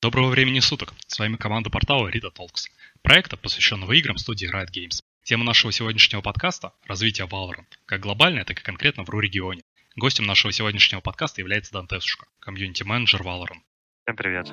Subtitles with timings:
[0.00, 0.94] Доброго времени суток!
[1.08, 2.68] С вами команда портала Rita Talks,
[3.02, 5.02] проекта, посвященного играм студии Riot Games.
[5.24, 9.62] Тема нашего сегодняшнего подкаста– развитие Valorant, как глобальное, так и конкретно в РУ-регионе.
[9.96, 13.58] Гостем нашего сегодняшнего подкаста является Дантесушка, комьюнити-менеджер Valorant.
[14.04, 14.46] Всем привет.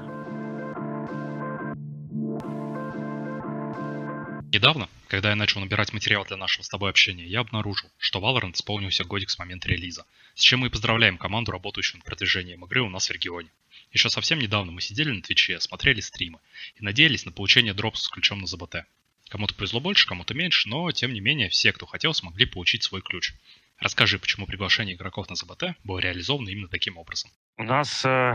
[4.52, 8.54] Недавно, когда я начал набирать материал для нашего с тобой общения, я обнаружил, что Valorant
[8.54, 12.82] исполнился годик с момента релиза, с чем мы и поздравляем команду, работающую над продвижением игры
[12.82, 13.52] у нас в регионе.
[13.96, 16.40] Еще совсем недавно мы сидели на Твиче, смотрели стримы
[16.76, 18.84] и надеялись на получение дропса с ключом на ЗБТ.
[19.30, 23.02] Кому-то повезло больше, кому-то меньше, но тем не менее все, кто хотел, смогли получить свой
[23.02, 23.32] ключ.
[23.80, 27.32] Расскажи, почему приглашение игроков на ЗБТ было реализовано именно таким образом.
[27.56, 28.34] У нас э,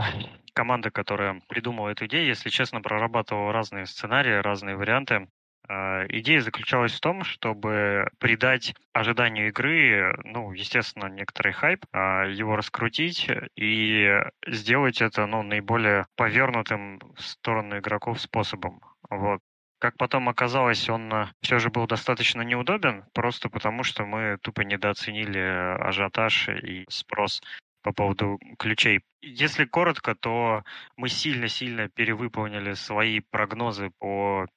[0.53, 5.27] команда, которая придумала эту идею, если честно, прорабатывала разные сценарии, разные варианты.
[5.67, 12.55] Э, идея заключалась в том, чтобы придать ожиданию игры, ну, естественно, некоторый хайп, э, его
[12.55, 14.09] раскрутить и
[14.47, 18.81] сделать это, ну, наиболее повернутым в сторону игроков способом.
[19.09, 19.41] Вот.
[19.79, 24.61] Как потом оказалось, он э, все же был достаточно неудобен, просто потому что мы тупо
[24.61, 27.41] недооценили ажиотаж и спрос
[27.81, 29.01] по поводу ключей.
[29.21, 30.63] Если коротко, то
[30.97, 34.47] мы сильно-сильно перевыполнили свои прогнозы по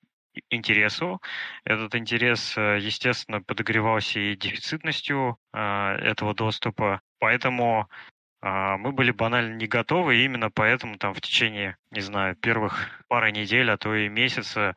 [0.51, 1.21] интересу.
[1.65, 7.01] Этот интерес, э, естественно, подогревался и дефицитностью э, этого доступа.
[7.19, 7.89] Поэтому
[8.43, 13.03] э, мы были банально не готовы, и именно поэтому там в течение, не знаю, первых
[13.09, 14.75] пары недель, а то и месяца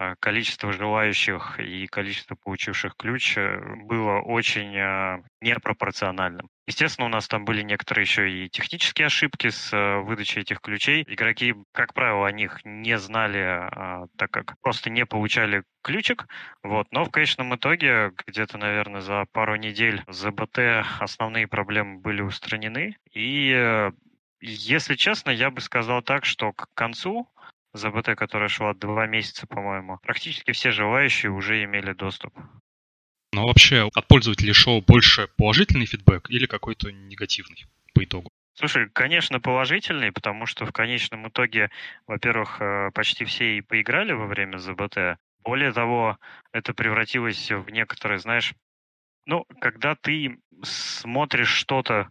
[0.00, 6.48] а, количество желающих и количество получивших ключ э, было очень а, непропорциональным.
[6.68, 11.02] Естественно, у нас там были некоторые еще и технические ошибки с э, выдачей этих ключей.
[11.08, 16.26] Игроки, как правило, о них не знали, а, так как просто не получали ключик.
[16.62, 16.86] Вот.
[16.90, 22.98] Но в конечном итоге, где-то, наверное, за пару недель ЗБТ основные проблемы были устранены.
[23.14, 23.90] И э,
[24.42, 27.26] если честно, я бы сказал так, что к концу
[27.72, 32.34] ЗБТ, которая шла два месяца, по-моему, практически все желающие уже имели доступ.
[33.32, 38.30] Но вообще от пользователей шоу больше положительный фидбэк или какой-то негативный по итогу?
[38.54, 41.70] Слушай, конечно, положительный, потому что в конечном итоге,
[42.06, 45.18] во-первых, э, почти все и поиграли во время ЗБТ.
[45.44, 46.18] Более того,
[46.52, 48.54] это превратилось в некоторые, знаешь,
[49.26, 52.10] ну, когда ты смотришь что-то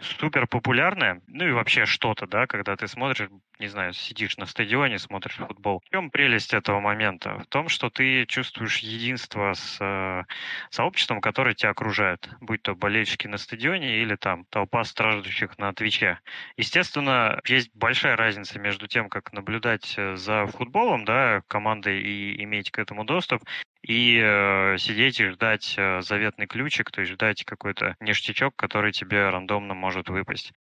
[0.00, 3.28] супер популярное, ну и вообще что-то, да, когда ты смотришь,
[3.58, 5.80] не знаю, сидишь на стадионе, смотришь футбол.
[5.84, 7.38] В чем прелесть этого момента?
[7.38, 10.24] В том, что ты чувствуешь единство с э,
[10.70, 16.20] сообществом, которое тебя окружает, будь то болельщики на стадионе или там толпа страждущих на Твиче.
[16.56, 22.70] Естественно, есть большая разница между тем, как наблюдать э, за футболом, да, командой и иметь
[22.70, 23.42] к этому доступ,
[23.82, 29.28] и э, сидеть и ждать э, заветный ключик, то есть ждать какой-то ништячок, который тебе
[29.28, 30.52] рандомно может выпасть.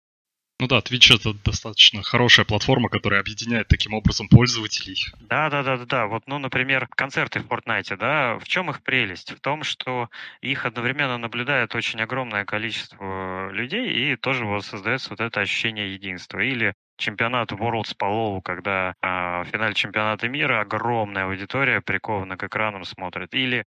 [0.60, 4.98] Ну да, Twitch это достаточно хорошая платформа, которая объединяет таким образом пользователей.
[5.20, 6.08] Да, да, да, да, да.
[6.08, 9.34] Вот, ну, например, концерты в Fortnite, да, в чем их прелесть?
[9.34, 10.10] В том, что
[10.42, 16.40] их одновременно наблюдает очень огромное количество людей, и тоже вот создается вот это ощущение единства.
[16.40, 22.44] Или чемпионат Worlds по лолу, когда э, в финале чемпионата мира огромная аудитория прикована к
[22.44, 23.34] экранам смотрит.
[23.34, 23.66] Или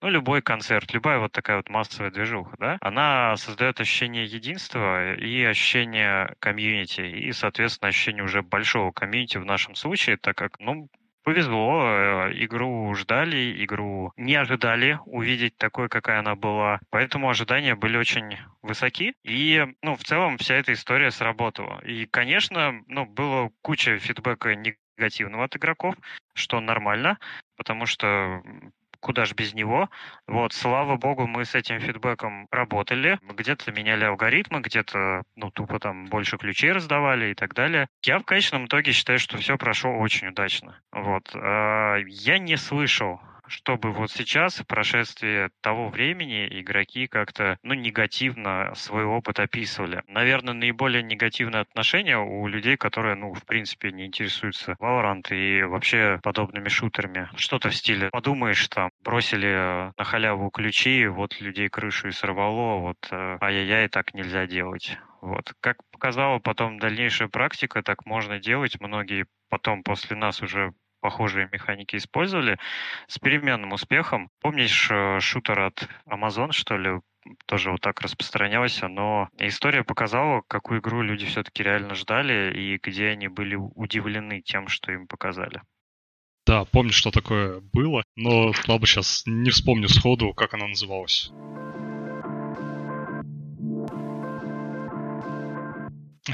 [0.00, 5.42] ну, любой концерт, любая вот такая вот массовая движуха, да, она создает ощущение единства и
[5.42, 10.88] ощущение комьюнити, и, соответственно, ощущение уже большого комьюнити в нашем случае, так как, ну,
[11.28, 17.98] повезло, э, игру ждали, игру не ожидали увидеть такой, какая она была, поэтому ожидания были
[17.98, 21.82] очень высоки, и, ну, в целом вся эта история сработала.
[21.84, 25.96] И, конечно, ну, было куча фидбэка негативного от игроков,
[26.32, 27.18] что нормально,
[27.58, 28.42] потому что
[29.00, 29.88] куда же без него.
[30.26, 33.18] Вот, слава богу, мы с этим фидбэком работали.
[33.22, 37.88] Где-то меняли алгоритмы, где-то, ну, тупо там больше ключей раздавали и так далее.
[38.04, 40.80] Я в конечном итоге считаю, что все прошло очень удачно.
[40.92, 41.30] Вот.
[41.34, 48.72] А, я не слышал чтобы вот сейчас, в прошествии того времени, игроки как-то, ну, негативно
[48.74, 50.02] свой опыт описывали.
[50.06, 56.20] Наверное, наиболее негативное отношение у людей, которые, ну, в принципе, не интересуются Valorant и вообще
[56.22, 57.28] подобными шутерами.
[57.36, 63.08] Что-то в стиле, подумаешь, там, бросили на халяву ключи, вот людей крышу и сорвало, вот,
[63.10, 64.98] э, ай-яй-яй, так нельзя делать.
[65.20, 65.52] Вот.
[65.60, 68.80] Как показала потом дальнейшая практика, так можно делать.
[68.80, 72.58] Многие потом после нас уже похожие механики использовали
[73.06, 74.30] с переменным успехом.
[74.40, 77.00] Помнишь э, шутер от Amazon, что ли,
[77.46, 83.08] тоже вот так распространялся, но история показала, какую игру люди все-таки реально ждали и где
[83.08, 85.62] они были удивлены тем, что им показали.
[86.46, 91.30] Да, помню, что такое было, но слабо сейчас не вспомню сходу, как она называлась.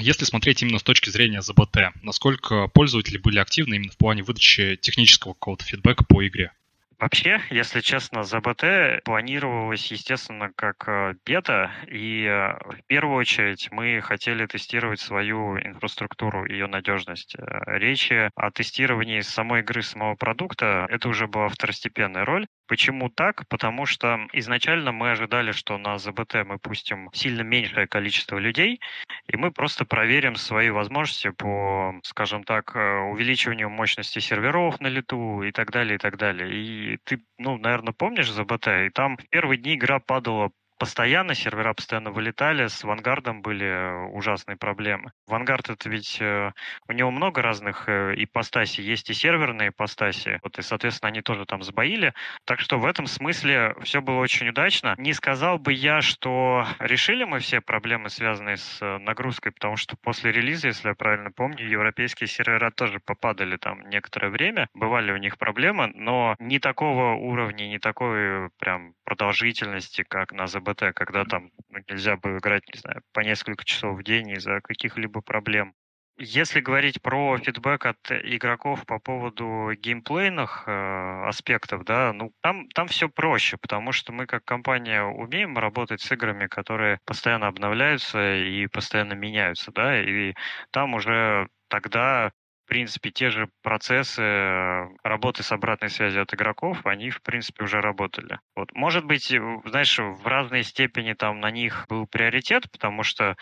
[0.01, 4.77] Если смотреть именно с точки зрения ЗБТ, насколько пользователи были активны именно в плане выдачи
[4.81, 6.53] технического какого-то фидбэка по игре?
[6.99, 14.01] Вообще, если честно, ЗБТ планировалось, естественно, как э, бета, и э, в первую очередь мы
[14.01, 17.35] хотели тестировать свою инфраструктуру, ее надежность.
[17.37, 22.47] Э, речи о тестировании самой игры, самого продукта, это уже была второстепенная роль.
[22.67, 23.47] Почему так?
[23.49, 28.81] Потому что изначально мы ожидали, что на ЗБТ мы пустим сильно меньшее количество людей,
[29.27, 35.53] и мы просто проверим свои возможности по, скажем так, увеличиванию мощности серверов на лету и
[35.53, 36.55] так далее, и так далее.
[36.55, 42.11] И ты, ну, наверное, помнишь ЗБТ, и там первые дни игра падала постоянно, сервера постоянно
[42.11, 45.13] вылетали, с Вангардом были э, ужасные проблемы.
[45.27, 46.53] Вангард это ведь, э,
[46.89, 51.47] у него много разных э, ипостасей, есть и серверные ипостаси, вот, и, соответственно, они тоже
[51.47, 54.95] там сбоили, так что в этом смысле все было очень удачно.
[54.99, 60.33] Не сказал бы я, что решили мы все проблемы, связанные с нагрузкой, потому что после
[60.33, 65.39] релиза, если я правильно помню, европейские сервера тоже попадали там некоторое время, бывали у них
[65.39, 71.51] проблемы, но не такого уровня, не такой прям продолжительности, как на БТ, когда там
[71.89, 75.75] нельзя было играть, не знаю, по несколько часов в день из-за каких-либо проблем.
[76.17, 82.87] Если говорить про фидбэк от игроков по поводу геймплейных э, аспектов, да, ну там, там
[82.87, 88.69] все проще, потому что мы как компания умеем работать с играми, которые постоянно обновляются и
[88.69, 90.35] постоянно меняются, да, и
[90.71, 92.31] там уже тогда
[92.65, 97.65] в принципе, те же процессы э, работы с обратной связью от игроков, они, в принципе,
[97.65, 98.39] уже работали.
[98.57, 98.73] Вот.
[98.73, 99.27] Может быть,
[99.67, 103.37] знаешь, в разной степени там на них был приоритет, потому что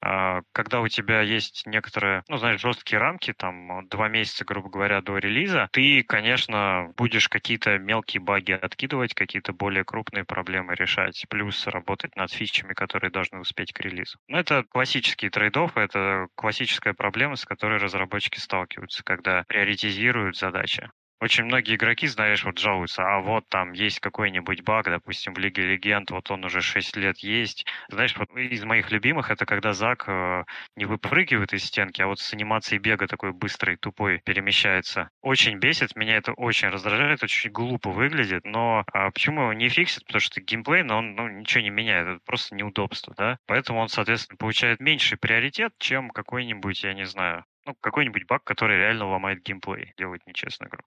[0.00, 5.18] когда у тебя есть некоторые, ну, знаешь, жесткие рамки, там, два месяца, грубо говоря, до
[5.18, 12.14] релиза, ты, конечно, будешь какие-то мелкие баги откидывать, какие-то более крупные проблемы решать, плюс работать
[12.16, 14.18] над фичами, которые должны успеть к релизу.
[14.28, 20.90] Но это классические трейдов, это классическая проблема, с которой разработчики сталкиваются, когда приоритизируют задачи.
[21.18, 25.62] Очень многие игроки, знаешь, вот жалуются, а вот там есть какой-нибудь баг, допустим, в Лиге
[25.62, 27.64] Легенд, вот он уже 6 лет есть.
[27.88, 30.44] Знаешь, вот из моих любимых это когда Зак э,
[30.76, 35.08] не выпрыгивает из стенки, а вот с анимацией бега такой быстрый, тупой перемещается.
[35.22, 40.04] Очень бесит, меня это очень раздражает, очень глупо выглядит, но а почему его не фиксит?
[40.04, 43.38] Потому что геймплей, но он ну, ничего не меняет, это просто неудобство, да?
[43.46, 48.76] Поэтому он, соответственно, получает меньший приоритет, чем какой-нибудь, я не знаю, ну, какой-нибудь баг, который
[48.76, 50.82] реально ломает геймплей, делает нечестную игру.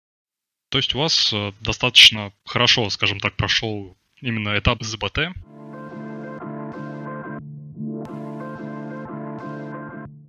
[0.70, 5.30] То есть у вас э, достаточно хорошо, скажем так, прошел именно этап ЗБТ.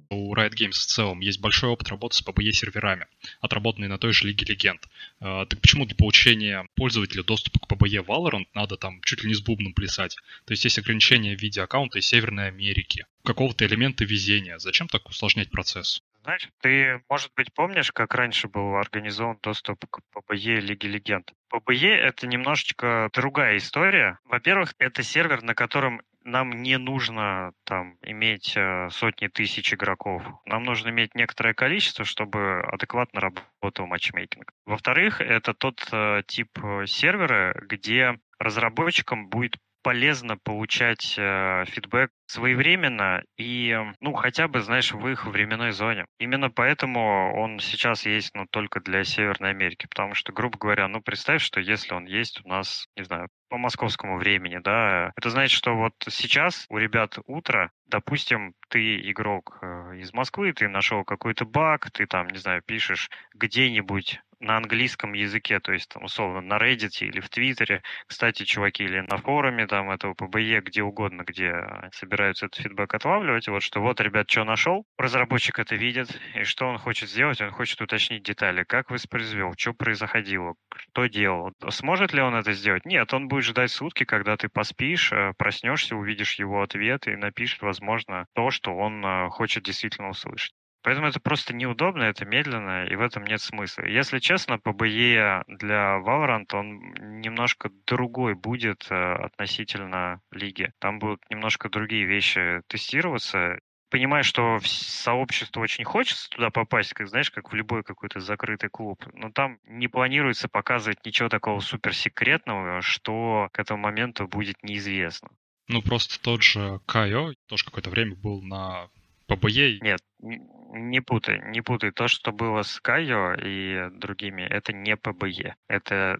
[0.09, 3.07] У Riot Games в целом есть большой опыт работы с PBE серверами,
[3.41, 4.89] отработанный на той же Лиге Легенд.
[5.21, 9.35] Э, так почему для получения пользователя доступа к PBE Valorant надо там чуть ли не
[9.35, 10.17] с бубном плясать?
[10.47, 14.59] То есть есть ограничения в виде аккаунта из Северной Америки, какого-то элемента везения.
[14.59, 16.03] Зачем так усложнять процесс?
[16.31, 21.33] Знаешь, ты, может быть, помнишь, как раньше был организован доступ к PBE Лиги Легенд?
[21.53, 24.21] PBE— это немножечко другая история.
[24.23, 30.23] Во-первых, это сервер, на котором нам не нужно там иметь э, сотни тысяч игроков.
[30.45, 34.53] Нам нужно иметь некоторое количество, чтобы адекватно работал матчмейкинг.
[34.67, 43.25] Во-вторых, это тот э, тип э, сервера, где разработчикам будет полезно получать э, фидбэк своевременно
[43.37, 46.07] и, ну, хотя бы, знаешь, в их временной зоне.
[46.19, 51.01] Именно поэтому он сейчас есть, ну, только для Северной Америки, потому что, грубо говоря, ну,
[51.01, 55.57] представь, что если он есть у нас, не знаю, по московскому времени, да, это значит,
[55.57, 61.45] что вот сейчас у ребят утро, допустим, ты игрок э, из Москвы, ты нашел какой-то
[61.45, 66.59] баг, ты там, не знаю, пишешь где-нибудь на английском языке, то есть, там, условно, на
[66.59, 67.83] Reddit или в Твиттере.
[68.07, 71.53] Кстати, чуваки, или на форуме там этого ПБЕ, где угодно, где
[71.93, 76.67] собираются этот фидбэк отлавливать, вот что вот, ребят, что нашел, разработчик это видит, и что
[76.67, 77.41] он хочет сделать?
[77.41, 81.53] Он хочет уточнить детали, как воспроизвел, что происходило, что делал.
[81.69, 82.85] Сможет ли он это сделать?
[82.85, 87.63] Нет, он будет ждать сутки, когда ты поспишь, э, проснешься, увидишь его ответ и напишет,
[87.63, 90.53] возможно, то, что он э, хочет действительно услышать.
[90.83, 93.85] Поэтому это просто неудобно, это медленно, и в этом нет смысла.
[93.85, 100.73] Если честно, PBE для Valorant, он немножко другой будет э, относительно лиги.
[100.79, 103.59] Там будут немножко другие вещи тестироваться.
[103.91, 108.71] Понимаю, что в сообщество очень хочется туда попасть, как знаешь, как в любой какой-то закрытый
[108.71, 109.05] клуб.
[109.13, 115.29] Но там не планируется показывать ничего такого суперсекретного, что к этому моменту будет неизвестно.
[115.69, 118.89] Ну, просто тот же Кайо тоже какое-то время был на
[119.31, 119.79] PBE.
[119.81, 121.91] Нет, не путай, не путай.
[121.93, 125.55] То, что было с Кайо и другими, это не PBE.
[125.69, 126.19] Это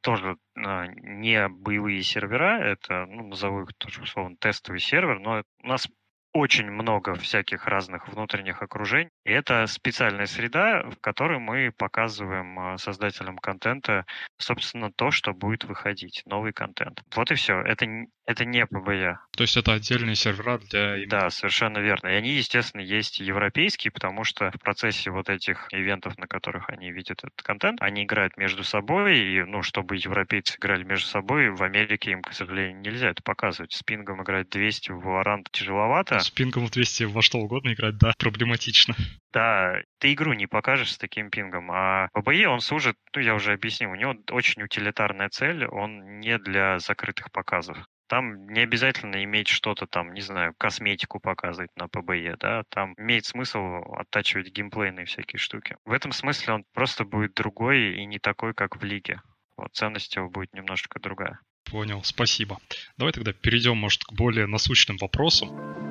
[0.00, 5.66] тоже а, не боевые сервера, это, ну, назову их тоже условно тестовый сервер, но у
[5.66, 5.88] нас
[6.32, 9.10] очень много всяких разных внутренних окружений.
[9.24, 14.04] И это специальная среда, в которой мы показываем а, создателям контента,
[14.36, 17.02] собственно, то, что будет выходить, новый контент.
[17.14, 17.60] Вот и все.
[17.60, 17.86] Это,
[18.26, 19.20] это не ПБЯ.
[19.38, 21.06] То есть это отдельные сервера для...
[21.06, 22.08] Да, совершенно верно.
[22.08, 26.90] И они, естественно, есть европейские, потому что в процессе вот этих ивентов, на которых они
[26.90, 31.62] видят этот контент, они играют между собой, и, ну, чтобы европейцы играли между собой, в
[31.62, 33.72] Америке им, к сожалению, нельзя это показывать.
[33.74, 36.18] С пингом играть 200 в Valorant тяжеловато.
[36.18, 38.96] С пингом в 200 во что угодно играть, да, проблематично.
[39.32, 43.52] Да, ты игру не покажешь с таким пингом, а ПБЕ он служит, ну, я уже
[43.52, 47.78] объяснил, у него очень утилитарная цель, он не для закрытых показов.
[48.08, 53.26] Там не обязательно иметь что-то там, не знаю, косметику показывать на ПБЕ, да, там имеет
[53.26, 55.76] смысл оттачивать геймплейные всякие штуки.
[55.84, 59.20] В этом смысле он просто будет другой и не такой, как в лиге.
[59.56, 61.40] Вот, ценность его будет немножко другая.
[61.64, 62.58] Понял, спасибо.
[62.96, 65.87] Давай тогда перейдем, может, к более насущным вопросам.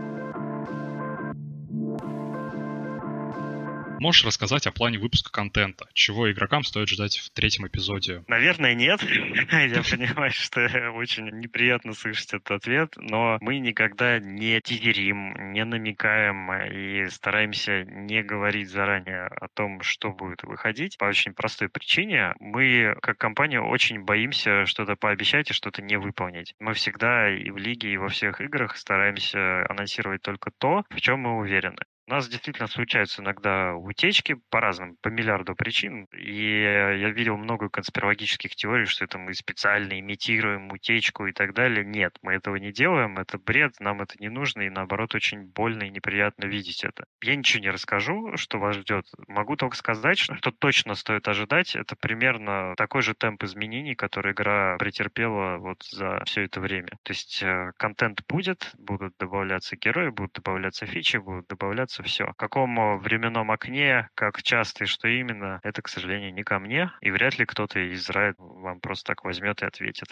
[3.99, 5.87] Можешь рассказать о плане выпуска контента?
[5.93, 8.23] Чего игрокам стоит ждать в третьем эпизоде?
[8.27, 9.01] Наверное, нет.
[9.51, 16.51] Я понимаю, что очень неприятно слышать этот ответ, но мы никогда не тизерим, не намекаем
[16.53, 20.97] и стараемся не говорить заранее о том, что будет выходить.
[20.97, 22.35] По очень простой причине.
[22.39, 26.53] Мы, как компания, очень боимся что-то пообещать и что-то не выполнить.
[26.59, 31.21] Мы всегда и в лиге, и во всех играх стараемся анонсировать только то, в чем
[31.21, 31.79] мы уверены.
[32.09, 36.05] У нас действительно случаются иногда утечки по разным, по миллиарду причин.
[36.13, 41.83] И я видел много конспирологических теорий, что это мы специально имитируем утечку и так далее.
[41.83, 45.83] Нет, мы этого не делаем, это бред, нам это не нужно, и наоборот очень больно
[45.83, 47.03] и неприятно видеть это.
[47.21, 49.05] Я ничего не расскажу, что вас ждет.
[49.27, 51.75] Могу только сказать, что точно стоит ожидать.
[51.75, 56.91] Это примерно такой же темп изменений, который игра претерпела вот за все это время.
[57.03, 62.25] То есть э, контент будет, будут добавляться герои, будут добавляться фичи, будут добавляться меняется все.
[62.25, 66.91] В каком временном окне, как часто и что именно, это, к сожалению, не ко мне.
[67.01, 70.07] И вряд ли кто-то из Riot вам просто так возьмет и ответит.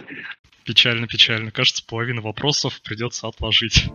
[0.63, 1.51] Печально, печально.
[1.51, 3.89] Кажется, половину вопросов придется отложить.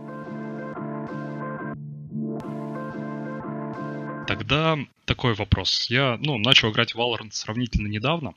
[4.27, 5.89] Тогда такой вопрос.
[5.89, 8.33] Я ну, начал играть в Valorant сравнительно недавно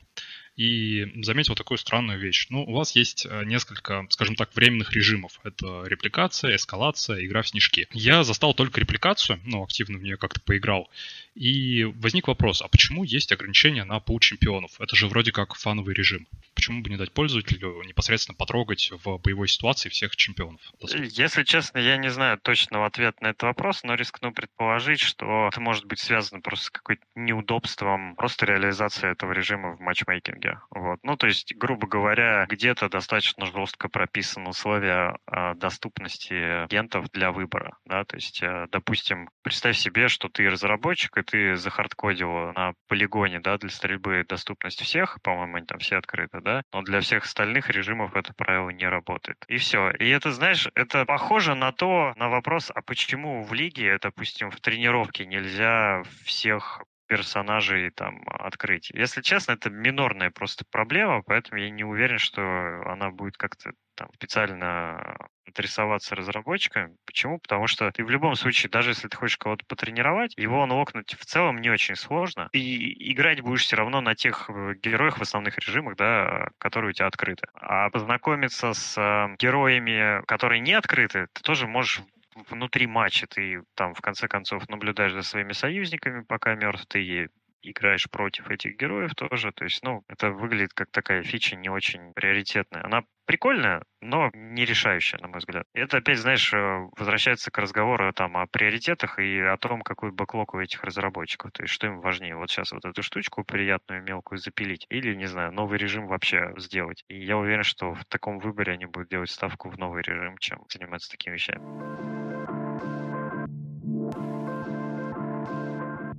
[0.55, 2.47] и заметил такую странную вещь.
[2.49, 5.39] Ну, у вас есть э, несколько, скажем так, временных режимов.
[5.43, 7.87] Это репликация, эскалация, игра в снежки.
[7.91, 10.89] Я застал только репликацию, ну, активно в нее как-то поиграл.
[11.35, 14.79] И возник вопрос, а почему есть ограничения на пул чемпионов?
[14.79, 16.27] Это же вроде как фановый режим.
[16.53, 20.61] Почему бы не дать пользователю непосредственно потрогать в боевой ситуации всех чемпионов?
[20.79, 25.59] Если честно, я не знаю точного ответа на этот вопрос, но рискну предположить, что это
[25.59, 30.44] может быть связано просто с какой-то неудобством просто реализации этого режима в матчмейкинге.
[30.69, 30.99] Вот.
[31.03, 37.77] Ну, то есть, грубо говоря, где-то достаточно жестко прописаны условия э, доступности агентов для выбора.
[37.85, 38.03] Да?
[38.03, 43.57] То есть, э, допустим, представь себе, что ты разработчик, и ты захардкодил на полигоне да,
[43.57, 48.15] для стрельбы доступность всех, по-моему, они там все открыты, да, но для всех остальных режимов
[48.15, 49.37] это правило не работает.
[49.47, 49.91] И все.
[49.91, 54.59] И это, знаешь, это похоже на то, на вопрос, а почему в лиге, допустим, в
[54.59, 58.89] тренировке нельзя всех персонажей там открыть.
[58.91, 62.41] Если честно, это минорная просто проблема, поэтому я не уверен, что
[62.85, 66.95] она будет как-то там специально интересоваться разработчиками.
[67.05, 67.39] Почему?
[67.39, 71.25] Потому что ты в любом случае, даже если ты хочешь кого-то потренировать, его анлокнуть в
[71.25, 72.49] целом не очень сложно.
[72.51, 76.93] И играть будешь все равно на тех э, героях в основных режимах, да, которые у
[76.93, 77.47] тебя открыты.
[77.53, 82.01] А познакомиться с э, героями, которые не открыты, ты тоже можешь
[82.35, 87.29] внутри матча ты там в конце концов наблюдаешь за своими союзниками, пока мертв, ты
[87.61, 89.51] играешь против этих героев тоже.
[89.51, 92.83] То есть, ну, это выглядит как такая фича не очень приоритетная.
[92.85, 95.67] Она прикольная, но не решающая, на мой взгляд.
[95.73, 100.53] Это опять, знаешь, э, возвращается к разговору там о приоритетах и о том, какой бэклог
[100.53, 101.51] у этих разработчиков.
[101.51, 105.25] То есть, что им важнее, вот сейчас вот эту штучку приятную, мелкую запилить или, не
[105.25, 107.03] знаю, новый режим вообще сделать.
[107.07, 110.63] И я уверен, что в таком выборе они будут делать ставку в новый режим, чем
[110.69, 111.61] заниматься такими вещами.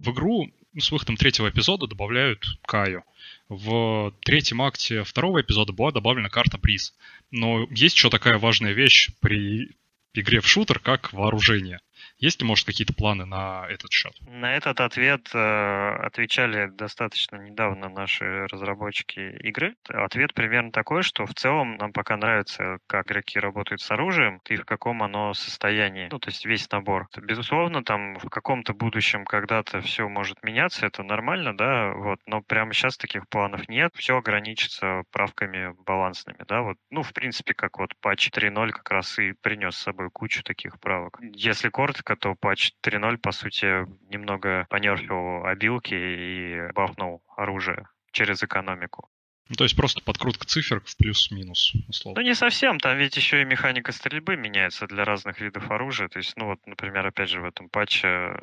[0.03, 0.47] В игру
[0.81, 3.05] с выходом третьего эпизода добавляют Каю.
[3.49, 6.95] В третьем акте второго эпизода была добавлена карта Бриз.
[7.31, 9.71] Но есть еще такая важная вещь при
[10.15, 11.81] игре в шутер, как вооружение.
[12.19, 14.15] Есть ли, может, какие-то планы на этот счет?
[14.27, 19.77] На этот ответ э, отвечали достаточно недавно наши разработчики игры.
[19.89, 24.57] Ответ примерно такой, что в целом нам пока нравится, как игроки работают с оружием и
[24.57, 26.09] в каком оно состоянии.
[26.11, 27.09] Ну, то есть весь набор.
[27.21, 32.73] Безусловно, там в каком-то будущем когда-то все может меняться, это нормально, да, вот, но прямо
[32.73, 33.93] сейчас таких планов нет.
[33.95, 36.79] Все ограничится правками балансными, да, вот.
[36.91, 40.81] Ну, в принципе, как вот патч 3.0 как раз и принес с собой кучу таких
[40.81, 41.19] правок.
[41.21, 49.11] Если коротко, то патч 3.0, по сути, немного понерфил обилки и бафнул оружие через экономику.
[49.49, 52.21] Ну, то есть просто подкрутка цифр в плюс-минус, условно.
[52.21, 52.81] Ну, не совсем.
[52.81, 56.09] Там ведь еще и механика стрельбы меняется для разных видов оружия.
[56.09, 58.35] То есть, ну вот, например, опять же, в этом патче э,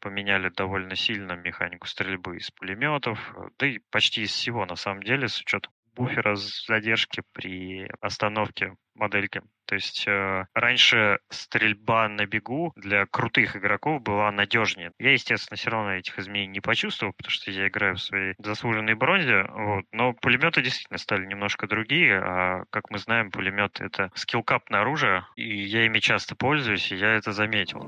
[0.00, 5.28] поменяли довольно сильно механику стрельбы из пулеметов, да и почти из всего, на самом деле,
[5.28, 9.40] с учетом буфера задержки при остановке модельки.
[9.66, 14.92] То есть э, раньше стрельба на бегу для крутых игроков была надежнее.
[14.98, 18.94] Я, естественно, все равно этих изменений не почувствовал, потому что я играю в своей заслуженной
[18.94, 19.44] бронзе.
[19.50, 19.84] Вот.
[19.92, 22.20] Но пулеметы действительно стали немножко другие.
[22.20, 27.14] А, как мы знаем, пулемет это скиллкапное оружие, и я ими часто пользуюсь, и я
[27.14, 27.80] это заметил.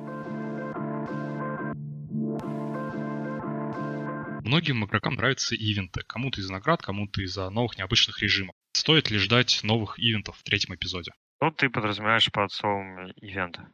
[4.45, 6.01] Многим игрокам нравятся ивенты.
[6.07, 8.55] Кому-то из наград, кому-то из-за новых необычных режимов.
[8.73, 11.13] Стоит ли ждать новых ивентов в третьем эпизоде?
[11.39, 13.71] Что ты подразумеваешь под словом ивента?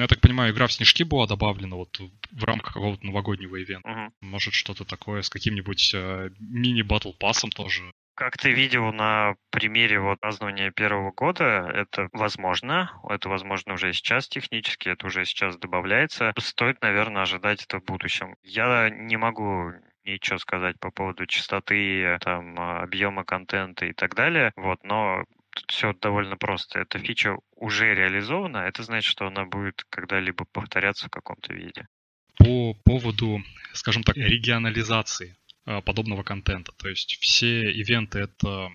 [0.00, 1.98] Я так понимаю, игра в снежки была добавлена вот
[2.30, 3.88] в рамках какого-то новогоднего ивента.
[3.88, 4.12] Угу.
[4.20, 10.18] Может, что-то такое с каким-нибудь э, мини-батл пассом тоже как ты видел на примере вот
[10.18, 12.90] празднования первого года, это возможно.
[13.08, 16.32] Это возможно уже сейчас технически, это уже сейчас добавляется.
[16.36, 18.34] Стоит, наверное, ожидать это в будущем.
[18.42, 19.70] Я не могу
[20.02, 24.50] ничего сказать по поводу частоты, там, объема контента и так далее.
[24.56, 25.22] Вот, но
[25.58, 26.80] тут все довольно просто.
[26.80, 31.86] Эта фича уже реализована, это значит, что она будет когда-либо повторяться в каком-то виде.
[32.36, 35.36] По поводу, скажем так, регионализации
[35.66, 36.72] э, подобного контента.
[36.72, 38.70] То есть все ивенты— это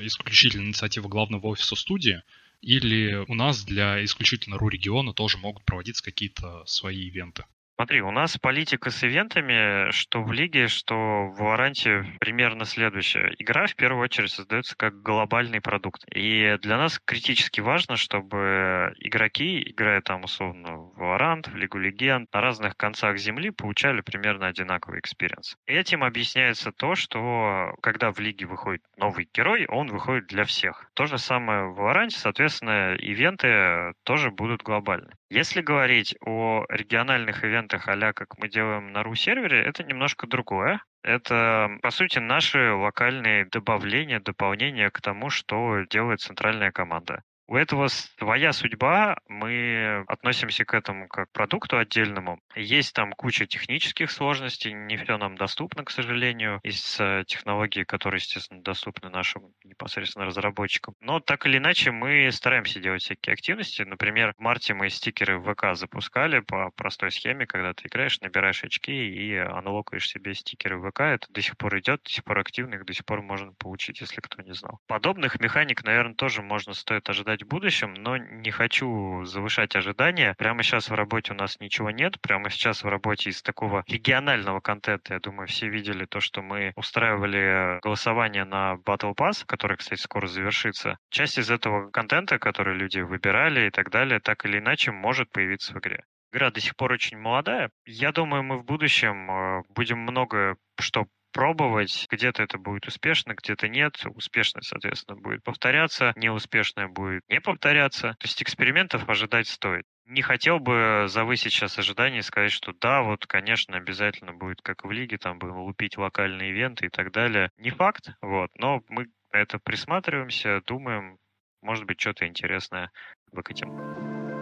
[0.00, 2.22] исключительно инициатива главного офиса студии,
[2.60, 7.44] или у нас для исключительно РУ-региона тоже могут проводиться какие-то свои ивенты?
[7.76, 13.34] Смотри, у нас политика с ивентами, что в лиге, что в Валоранте примерно следующая.
[13.38, 16.04] Игра в первую очередь создается как глобальный продукт.
[16.14, 22.32] И для нас критически важно, чтобы игроки, играя там условно в Валорант, в Лигу Легенд,
[22.32, 25.56] на разных концах земли, получали примерно одинаковый experience.
[25.66, 30.88] Этим объясняется то, что когда в лиге выходит новый герой, он выходит для всех.
[30.94, 35.10] То же самое в Валоранте, соответственно, ивенты тоже будут глобальны.
[35.34, 40.80] Если говорить о региональных ивентах а как мы делаем на RU-сервере, это немножко другое.
[41.02, 47.24] Это, по сути, наши локальные добавления, дополнения к тому, что делает центральная команда.
[47.46, 52.40] У этого своя судьба, мы относимся к этому как к продукту отдельному.
[52.54, 58.18] Есть там куча технических сложностей, не все нам доступно, к сожалению, из э, технологий, которые,
[58.18, 60.94] естественно, доступны нашим непосредственно разработчикам.
[61.00, 63.82] Но так или иначе мы стараемся делать всякие активности.
[63.82, 68.64] Например, в марте мы стикеры в ВК запускали по простой схеме, когда ты играешь, набираешь
[68.64, 71.00] очки и аналогуешь себе стикеры в ВК.
[71.00, 74.00] Это до сих пор идет, до сих пор активно, их до сих пор можно получить,
[74.00, 74.80] если кто не знал.
[74.86, 80.34] Подобных механик, наверное, тоже можно стоит ожидать ожидать в будущем, но не хочу завышать ожидания.
[80.38, 82.20] Прямо сейчас в работе у нас ничего нет.
[82.20, 86.72] Прямо сейчас в работе из такого регионального контента, я думаю, все видели то, что мы
[86.76, 90.98] устраивали голосование на Battle Pass, который, кстати, скоро завершится.
[91.10, 95.74] Часть из этого контента, который люди выбирали и так далее, так или иначе может появиться
[95.74, 96.04] в игре.
[96.32, 97.70] Игра до сих пор очень молодая.
[97.86, 102.06] Я думаю, мы в будущем э, будем много что пробовать.
[102.10, 104.00] Где-то это будет успешно, где-то нет.
[104.14, 108.14] Успешное, соответственно, будет повторяться, неуспешное будет не повторяться.
[108.20, 109.84] То есть экспериментов ожидать стоит.
[110.06, 114.84] Не хотел бы завысить сейчас ожидания и сказать, что да, вот, конечно, обязательно будет, как
[114.84, 117.50] в лиге, там будем лупить локальные ивенты и так далее.
[117.58, 121.18] Не факт, вот, но мы это присматриваемся, думаем,
[121.62, 122.90] может быть, что-то интересное
[123.32, 124.33] выкатим.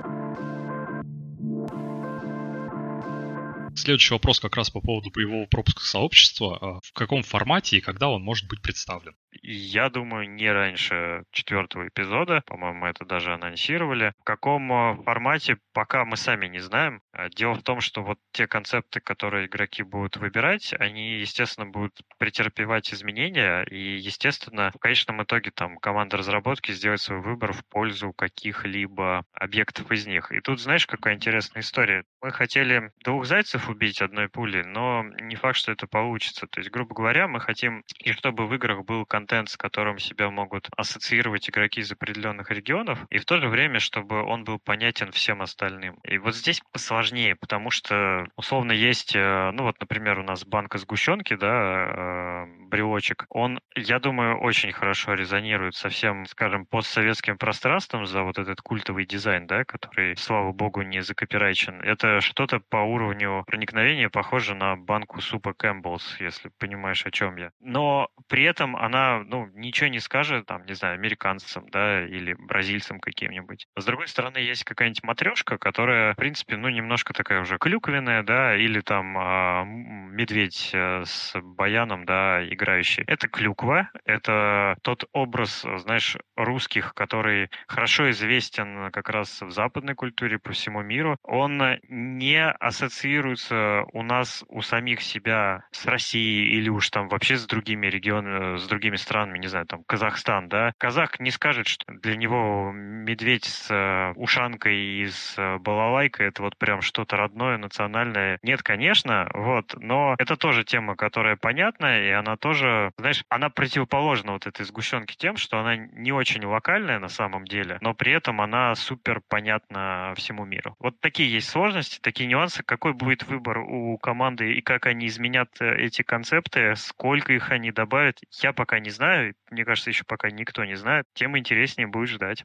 [3.75, 6.59] Следующий вопрос как раз по поводу боевого пропуска сообщества.
[6.61, 9.15] А в каком формате и когда он может быть представлен?
[9.40, 12.42] Я думаю, не раньше четвертого эпизода.
[12.47, 14.12] По-моему, это даже анонсировали.
[14.21, 17.01] В каком э, формате, пока мы сами не знаем.
[17.12, 21.99] А дело в том, что вот те концепты, которые игроки будут выбирать, они, естественно, будут
[22.18, 23.62] претерпевать изменения.
[23.64, 29.90] И, естественно, в конечном итоге там команда разработки сделает свой выбор в пользу каких-либо объектов
[29.90, 30.31] из них.
[30.31, 32.05] И тут, знаешь, какая интересная история.
[32.21, 36.47] Мы хотели двух зайцев убить одной пулей, но не факт, что это получится.
[36.47, 39.99] То есть, грубо говоря, мы хотим, и чтобы в играх был контент контент, с которым
[39.99, 44.59] себя могут ассоциировать игроки из определенных регионов, и в то же время, чтобы он был
[44.59, 45.97] понятен всем остальным.
[46.03, 50.79] И вот здесь посложнее, потому что условно есть, э, ну вот, например, у нас банка
[50.79, 58.07] сгущенки, да, э, брелочек, он, я думаю, очень хорошо резонирует со всем, скажем, постсоветским пространством
[58.07, 61.81] за вот этот культовый дизайн, да, который, слава богу, не закопирайчен.
[61.83, 67.53] Это что-то по уровню проникновения похоже на банку супа Кэмпбеллс, если понимаешь, о чем я.
[67.61, 73.01] Но при этом она, ну, ничего не скажет, там, не знаю, американцам, да, или бразильцам
[73.01, 73.66] каким-нибудь.
[73.77, 78.57] С другой стороны, есть какая-нибудь матрешка, которая, в принципе, ну, немножко такая уже клюквенная, да,
[78.57, 83.05] или там э, медведь с баяном, да, играющий.
[83.07, 90.38] Это клюква, это тот образ, знаешь, русских, который хорошо известен как раз в западной культуре
[90.38, 91.16] по всему миру.
[91.22, 97.46] Он не ассоциируется у нас, у самих себя с Россией или уж там вообще с
[97.46, 100.73] другими регионами, с другими странами, не знаю, там Казахстан, да.
[100.79, 106.43] Казах не скажет, что для него медведь с э, ушанкой и с э, балалайкой это
[106.43, 108.38] вот прям что-то родное, национальное.
[108.43, 114.33] Нет, конечно, вот, но это тоже тема, которая понятна, и она тоже, знаешь, она противоположна
[114.33, 118.41] вот этой сгущенке тем, что она не очень локальная на самом деле, но при этом
[118.41, 120.77] она супер понятна всему миру.
[120.79, 125.51] Вот такие есть сложности, такие нюансы, какой будет выбор у команды и как они изменят
[125.61, 130.31] э, эти концепты, сколько их они добавят, я пока не знаю, мне кажется, еще пока
[130.31, 132.45] никто не знает, тем интереснее будет ждать.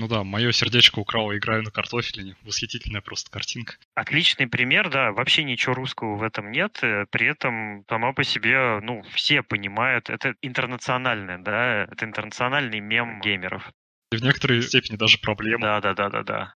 [0.00, 2.36] Ну да, мое сердечко украло «Играю на картофелине».
[2.42, 3.76] Восхитительная просто картинка.
[3.94, 5.12] Отличный пример, да.
[5.12, 6.80] Вообще ничего русского в этом нет.
[6.82, 13.20] Э, при этом сама по себе, ну, все понимают, это интернациональное, да, это интернациональный мем
[13.20, 13.70] геймеров.
[14.10, 15.62] И в некоторой степени даже проблема.
[15.62, 16.54] Да, да, да, да, да.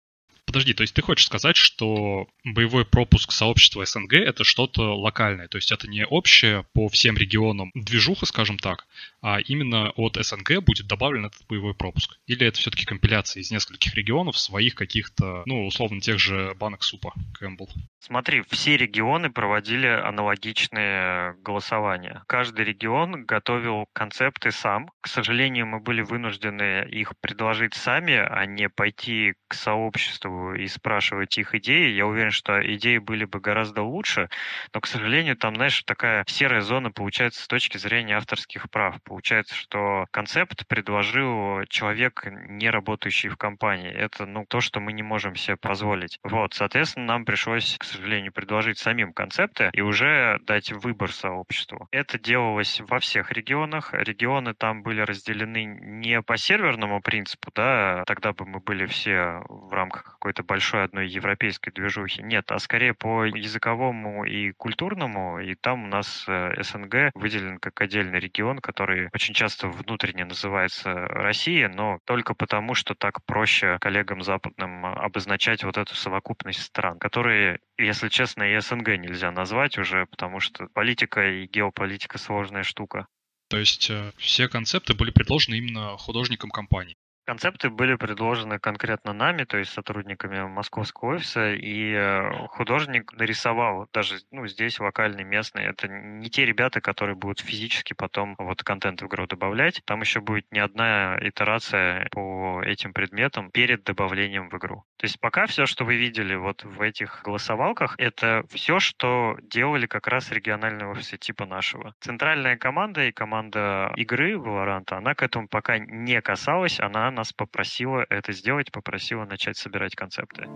[0.48, 5.58] Подожди, то есть ты хочешь сказать, что боевой пропуск сообщества СНГ это что-то локальное, то
[5.58, 8.86] есть это не общее по всем регионам движуха, скажем так,
[9.20, 12.18] а именно от СНГ будет добавлен этот боевой пропуск?
[12.26, 17.12] Или это все-таки компиляция из нескольких регионов своих каких-то, ну, условно, тех же банок супа
[17.34, 17.68] Кэмпбелл?
[18.00, 22.22] Смотри, все регионы проводили аналогичные голосования.
[22.26, 24.90] Каждый регион готовил концепты сам.
[25.00, 31.36] К сожалению, мы были вынуждены их предложить сами, а не пойти к сообществу и спрашивать
[31.38, 31.92] их идеи.
[31.92, 34.28] Я уверен, что идеи были бы гораздо лучше,
[34.72, 38.96] но, к сожалению, там, знаешь, такая серая зона получается с точки зрения авторских прав.
[39.08, 43.90] Получается, что концепт предложил человек, не работающий в компании.
[43.90, 46.18] Это, ну, то, что мы не можем себе позволить.
[46.22, 51.88] Вот, соответственно, нам пришлось, к сожалению, предложить самим концепты и уже дать выбор сообществу.
[51.90, 53.94] Это делалось во всех регионах.
[53.94, 59.72] Регионы там были разделены не по серверному принципу, да, тогда бы мы были все в
[59.72, 62.22] рамках какой-то большой одной европейской движухи.
[62.22, 67.80] Нет, а скорее по языковому и культурному, и там у нас э, СНГ выделен как
[67.80, 74.22] отдельный регион, который очень часто внутренне называется Россия, но только потому, что так проще коллегам
[74.22, 80.40] западным обозначать вот эту совокупность стран, которые если честно, и СНГ нельзя назвать уже, потому
[80.40, 83.06] что политика и геополитика сложная штука.
[83.48, 86.96] То есть э, все концепты были предложены именно художникам компании.
[87.28, 94.20] Концепты были предложены конкретно нами, то есть сотрудниками московского офиса, и э, художник нарисовал, даже
[94.30, 99.06] ну, здесь локальный, местный, это не те ребята, которые будут физически потом вот контент в
[99.08, 104.84] игру добавлять, там еще будет не одна итерация по этим предметам перед добавлением в игру.
[104.96, 109.84] То есть пока все, что вы видели вот в этих голосовалках, это все, что делали
[109.84, 111.94] как раз региональные офисы типа нашего.
[112.00, 118.06] Центральная команда и команда игры Valorant, она к этому пока не касалась, она нас попросила
[118.10, 120.46] это сделать, попросила начать собирать концепты.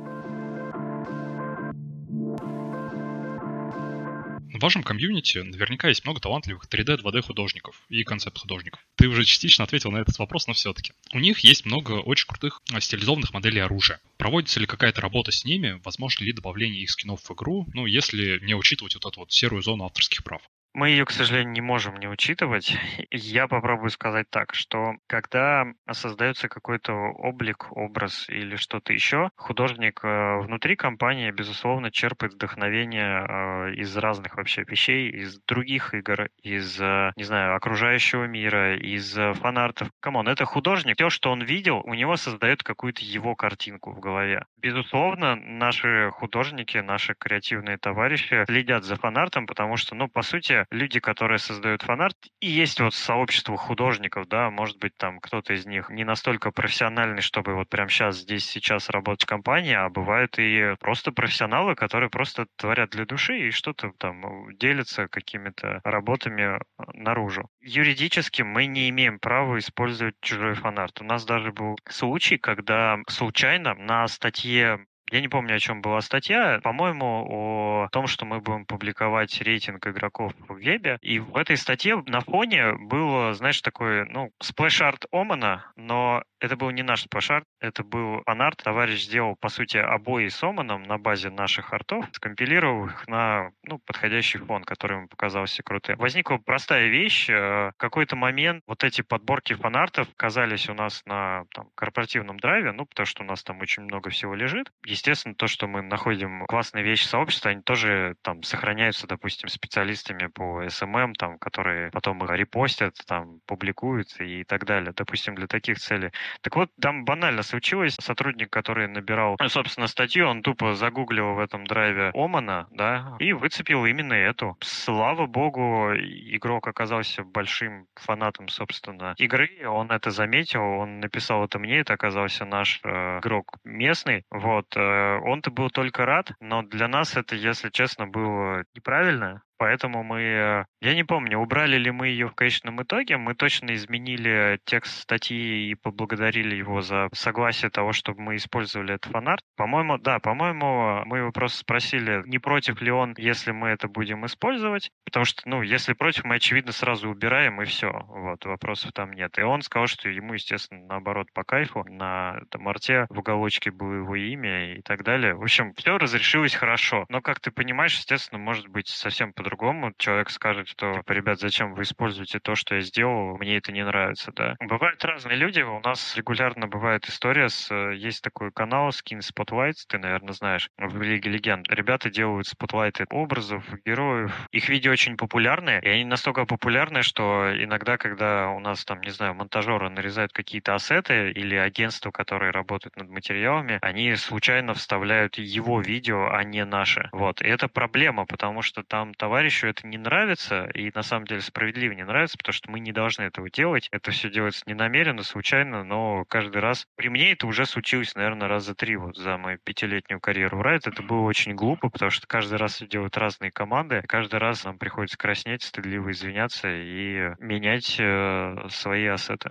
[4.54, 8.78] В вашем комьюнити наверняка есть много талантливых 3D, 2D художников и концепт-художников.
[8.94, 10.92] Ты уже частично ответил на этот вопрос, но все-таки.
[11.12, 14.00] У них есть много очень крутых а, стилизованных моделей оружия.
[14.18, 15.80] Проводится ли какая-то работа с ними?
[15.84, 17.66] Возможно ли добавление их скинов в игру?
[17.74, 20.42] Ну, если не учитывать вот эту вот серую зону авторских прав.
[20.74, 22.74] Мы ее, к сожалению, не можем не учитывать.
[23.10, 30.38] Я попробую сказать так, что когда создается какой-то облик, образ или что-то еще, художник э,
[30.38, 37.12] внутри компании, безусловно, черпает вдохновение э, из разных вообще вещей, из других игр, из, э,
[37.16, 39.90] не знаю, окружающего мира, из фанартов.
[40.00, 40.96] Come on, это художник.
[40.96, 44.46] Все, что он видел, у него создает какую-то его картинку в голове.
[44.56, 51.00] Безусловно, наши художники, наши креативные товарищи следят за фанартом, потому что, ну, по сути, люди,
[51.00, 55.90] которые создают фанарт, и есть вот сообщество художников, да, может быть, там кто-то из них
[55.90, 60.74] не настолько профессиональный, чтобы вот прямо сейчас, здесь, сейчас работать в компании, а бывают и
[60.80, 64.22] просто профессионалы, которые просто творят для души и что-то там
[64.56, 66.60] делятся какими-то работами
[66.94, 67.48] наружу.
[67.60, 71.00] Юридически мы не имеем права использовать чужой фанарт.
[71.00, 76.00] У нас даже был случай, когда случайно на статье я не помню, о чем была
[76.00, 76.58] статья.
[76.62, 80.98] По-моему, о том, что мы будем публиковать рейтинг игроков в вебе.
[81.02, 86.56] И в этой статье на фоне было, знаешь, такой, ну, splash art Омана, но это
[86.56, 88.62] был не наш splash art, это был фанарт.
[88.62, 93.80] Товарищ сделал, по сути, обои с Оманом на базе наших артов, скомпилировал их на ну,
[93.84, 95.98] подходящий фон, который ему показался крутым.
[95.98, 97.28] Возникла простая вещь.
[97.28, 102.72] Э, в какой-то момент вот эти подборки фанартов оказались у нас на там, корпоративном драйве,
[102.72, 104.72] ну, потому что у нас там очень много всего лежит
[105.02, 110.62] естественно, то, что мы находим классные вещи сообщества, они тоже там сохраняются, допустим, специалистами по
[110.64, 116.12] SMM, там, которые потом их репостят, там, публикуют и так далее, допустим, для таких целей.
[116.40, 121.40] Так вот, там банально случилось, сотрудник, который набирал, ну, собственно, статью, он тупо загуглил в
[121.40, 124.56] этом драйве Омана, да, и выцепил именно эту.
[124.60, 131.80] Слава богу, игрок оказался большим фанатом, собственно, игры, он это заметил, он написал это мне,
[131.80, 134.91] это оказался наш э, игрок местный, вот, э,
[135.24, 140.64] он-то был только рад, но для нас это, если честно, было неправильно, поэтому мы, э,
[140.80, 145.70] я не помню, убрали ли мы ее в конечном итоге, мы точно изменили текст статьи
[145.70, 149.44] и поблагодарили его за согласие того, чтобы мы использовали этот фанарт.
[149.56, 154.26] По-моему, да, по-моему, мы его просто спросили, не против ли он, если мы это будем
[154.26, 159.12] использовать, потому что, ну, если против, мы, очевидно, сразу убираем, и все, вот, вопросов там
[159.12, 159.38] нет.
[159.38, 163.94] И он сказал, что ему, естественно, наоборот, по кайфу, на этом арте в уголочке было
[163.94, 165.36] его имя и так далее.
[165.36, 169.92] В общем, все разрешилось хорошо, но, как ты понимаешь, естественно, может быть совсем по по-другому.
[169.98, 173.84] Человек скажет, что, типа, ребят, зачем вы используете то, что я сделал, мне это не
[173.84, 174.56] нравится, да.
[174.60, 177.70] Бывают разные люди, у нас регулярно бывает история с...
[177.70, 181.68] Э, есть такой канал Skin Spotlights, ты, наверное, знаешь, в Лиге Легенд.
[181.68, 184.32] Ребята делают спотлайты образов, героев.
[184.52, 189.10] Их видео очень популярные, и они настолько популярны, что иногда, когда у нас там, не
[189.10, 195.80] знаю, монтажеры нарезают какие-то ассеты или агентства, которые работают над материалами, они случайно вставляют его
[195.80, 197.08] видео, а не наши.
[197.12, 197.42] Вот.
[197.42, 201.40] И это проблема, потому что там товарищ товарищу это не нравится, и на самом деле
[201.40, 203.88] справедливо не нравится, потому что мы не должны этого делать.
[203.90, 206.86] Это все делается не намеренно, случайно, но каждый раз...
[206.94, 210.82] При мне это уже случилось, наверное, раза три вот за мою пятилетнюю карьеру в Riot.
[210.84, 215.18] Это было очень глупо, потому что каждый раз делают разные команды, каждый раз нам приходится
[215.18, 219.50] краснеть, стыдливо извиняться и менять э, свои ассеты.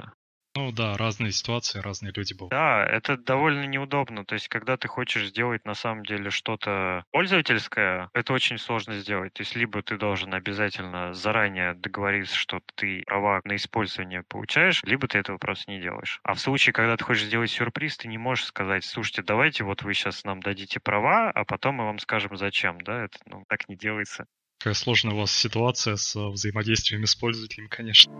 [0.54, 2.52] Ну да, разные ситуации, разные люди бывают.
[2.52, 4.26] Да, это довольно неудобно.
[4.26, 9.34] То есть, когда ты хочешь сделать на самом деле что-то пользовательское, это очень сложно сделать.
[9.34, 15.08] То есть, либо ты должен обязательно заранее договориться, что ты права на использование получаешь, либо
[15.08, 16.20] ты этого просто не делаешь.
[16.24, 19.84] А в случае, когда ты хочешь сделать сюрприз, ты не можешь сказать, слушайте, давайте вот
[19.84, 22.82] вы сейчас нам дадите права, а потом мы вам скажем зачем.
[22.82, 24.26] Да, это ну, так не делается.
[24.60, 28.14] Какая сложная у вас ситуация с взаимодействием с пользователями, конечно.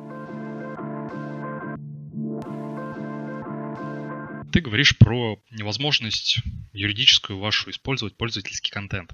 [4.62, 6.39] Говоришь про невозможность
[6.71, 9.13] юридическую вашу использовать пользовательский контент.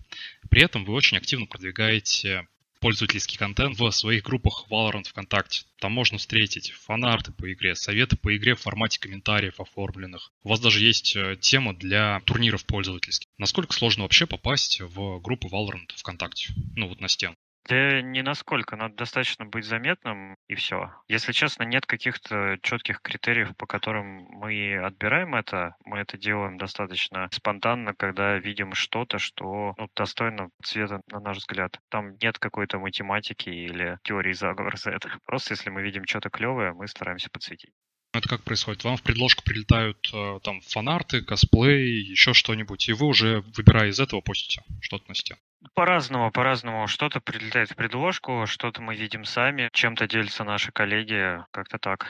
[0.50, 2.48] При этом вы очень активно продвигаете
[2.80, 5.64] пользовательский контент в своих группах Valorant ВКонтакте.
[5.80, 10.32] Там можно встретить фанарты по игре, советы по игре в формате комментариев оформленных.
[10.44, 13.28] У вас даже есть э, тема для турниров пользовательских.
[13.38, 16.54] Насколько сложно вообще попасть в группу Valorant ВКонтакте?
[16.76, 17.36] Ну вот на стену.
[17.68, 20.94] Да не насколько, надо достаточно быть заметным, и все.
[21.10, 25.76] Если честно, нет каких-то четких критериев, по которым мы отбираем это.
[25.84, 31.78] Мы это делаем достаточно спонтанно, когда видим что-то, что ну, достойно цвета, на наш взгляд.
[31.90, 35.10] Там нет какой-то математики или теории заговора за это.
[35.26, 37.72] Просто если мы видим что-то клевое, мы стараемся подсветить.
[38.18, 38.84] Это как происходит?
[38.84, 44.00] Вам в предложку прилетают э, там фанарты, косплей, еще что-нибудь, и вы уже, выбирая из
[44.00, 45.40] этого, постите что-то на стену.
[45.74, 46.88] По-разному, по-разному.
[46.88, 52.08] Что-то прилетает в предложку, что-то мы видим сами, чем-то делятся наши коллеги, как-то так.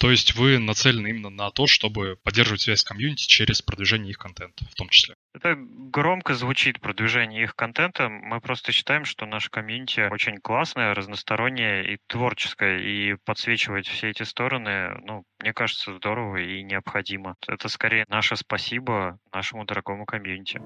[0.00, 4.16] То есть вы нацелены именно на то, чтобы поддерживать связь с комьюнити через продвижение их
[4.18, 5.14] контента в том числе?
[5.34, 8.08] Это громко звучит, продвижение их контента.
[8.08, 12.80] Мы просто считаем, что наше комьюнити очень классное, разностороннее и творческое.
[12.80, 17.36] И подсвечивать все эти стороны, ну, мне кажется, здорово и необходимо.
[17.46, 20.62] Это скорее наше спасибо нашему дорогому комьюнити.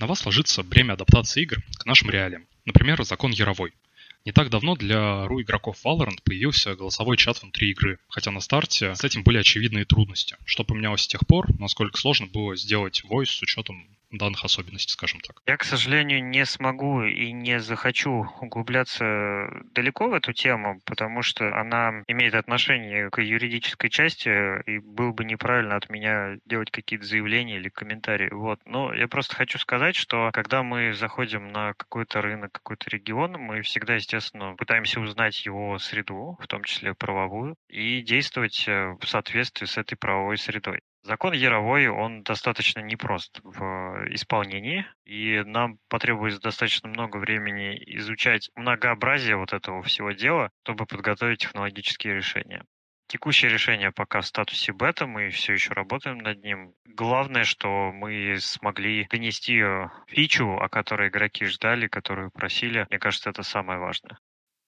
[0.00, 2.46] На вас ложится бремя адаптации игр к нашим реалиям.
[2.64, 3.74] Например, закон Яровой.
[4.24, 8.94] Не так давно для RU игроков Valorant появился голосовой чат внутри игры, хотя на старте
[8.94, 10.38] с этим были очевидные трудности.
[10.46, 13.86] Что поменялось с тех пор, насколько сложно было сделать voice с учетом
[14.18, 15.40] данных особенностей, скажем так.
[15.46, 19.04] Я, к сожалению, не смогу и не захочу углубляться
[19.74, 25.24] далеко в эту тему, потому что она имеет отношение к юридической части, и было бы
[25.24, 28.28] неправильно от меня делать какие-то заявления или комментарии.
[28.30, 28.60] Вот.
[28.64, 33.62] Но я просто хочу сказать, что когда мы заходим на какой-то рынок, какой-то регион, мы
[33.62, 39.66] всегда, естественно, пытаемся узнать его среду, в том числе правовую, и действовать э, в соответствии
[39.66, 40.80] с этой правовой средой.
[41.04, 49.36] Закон Яровой, он достаточно непрост в исполнении, и нам потребуется достаточно много времени изучать многообразие
[49.36, 52.64] вот этого всего дела, чтобы подготовить технологические решения.
[53.06, 56.72] Текущее решение пока в статусе бета, мы все еще работаем над ним.
[56.86, 59.62] Главное, что мы смогли донести
[60.06, 62.86] фичу, о которой игроки ждали, которую просили.
[62.88, 64.16] Мне кажется, это самое важное.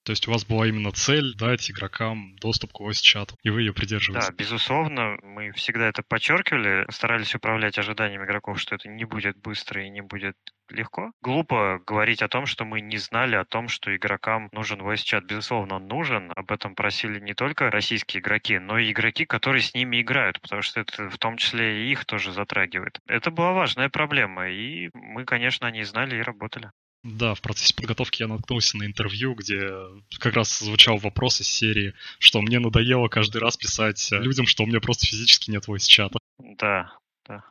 [0.06, 3.72] То есть у вас была именно цель дать игрокам доступ к voice-чату, и вы ее
[3.72, 4.28] придерживаетесь?
[4.28, 9.84] Да, безусловно, мы всегда это подчеркивали, старались управлять ожиданием игроков, что это не будет быстро
[9.84, 10.36] и не будет
[10.70, 11.10] легко.
[11.22, 15.24] Глупо говорить о том, что мы не знали о том, что игрокам нужен voice-чат.
[15.24, 16.32] Безусловно, он нужен.
[16.36, 20.62] Об этом просили не только российские игроки, но и игроки, которые с ними играют, потому
[20.62, 23.00] что это в том числе и их тоже затрагивает.
[23.08, 26.70] Это была важная проблема, и мы, конечно, о ней знали и работали.
[27.06, 29.70] Да, в процессе подготовки я наткнулся на интервью, где
[30.18, 34.66] как раз звучал вопрос из серии, что мне надоело каждый раз писать людям, что у
[34.66, 36.18] меня просто физически нет voice-чата.
[36.38, 37.44] Да, да.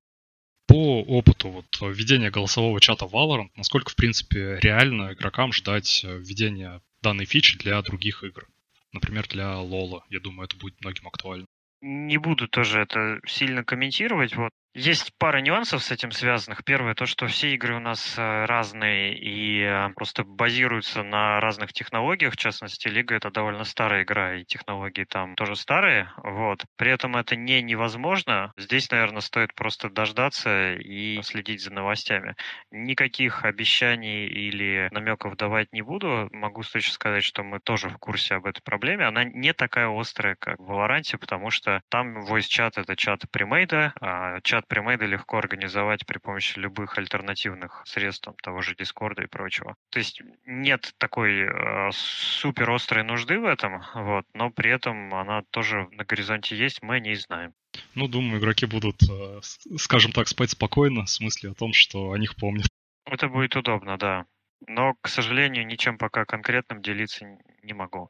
[0.68, 7.26] По опыту вот, введения голосового чата Valorant, насколько, в принципе, реально игрокам ждать введения данной
[7.26, 8.48] фичи для других игр?
[8.92, 10.04] Например, для Лола.
[10.10, 11.46] Я думаю, это будет многим актуально.
[11.82, 14.36] Не буду тоже это сильно комментировать.
[14.36, 16.66] Вот есть пара нюансов с этим связанных.
[16.66, 21.72] Первое, то, что все игры у нас э, разные и э, просто базируются на разных
[21.72, 22.34] технологиях.
[22.34, 26.12] В частности, Лига— это довольно старая игра, и технологии там тоже старые.
[26.18, 26.66] Вот.
[26.76, 28.52] При этом это не невозможно.
[28.58, 32.36] Здесь, наверное, стоит просто дождаться и следить за новостями.
[32.70, 36.28] Никаких обещаний или намеков давать не буду.
[36.34, 39.06] Могу точно сказать, что мы тоже в курсе об этой проблеме.
[39.06, 44.42] Она не такая острая, как в Valorant, потому что там voice-чат— это чат премейда, а
[44.42, 49.28] чат чат премейда легко организовать при помощи любых альтернативных средств, там, того же Дискорда и
[49.28, 49.76] прочего.
[49.90, 55.44] То есть нет такой э, супер острой нужды в этом, вот, но при этом она
[55.52, 57.54] тоже на горизонте есть, мы не знаем.
[57.94, 59.40] Ну, думаю, игроки будут, э,
[59.78, 62.68] скажем так, спать спокойно, в смысле о том, что о них помнят.
[63.06, 64.26] Это будет удобно, да.
[64.68, 67.26] Но, к сожалению, ничем пока конкретным делиться
[67.62, 68.10] не могу.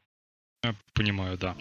[0.63, 1.55] Я понимаю, да.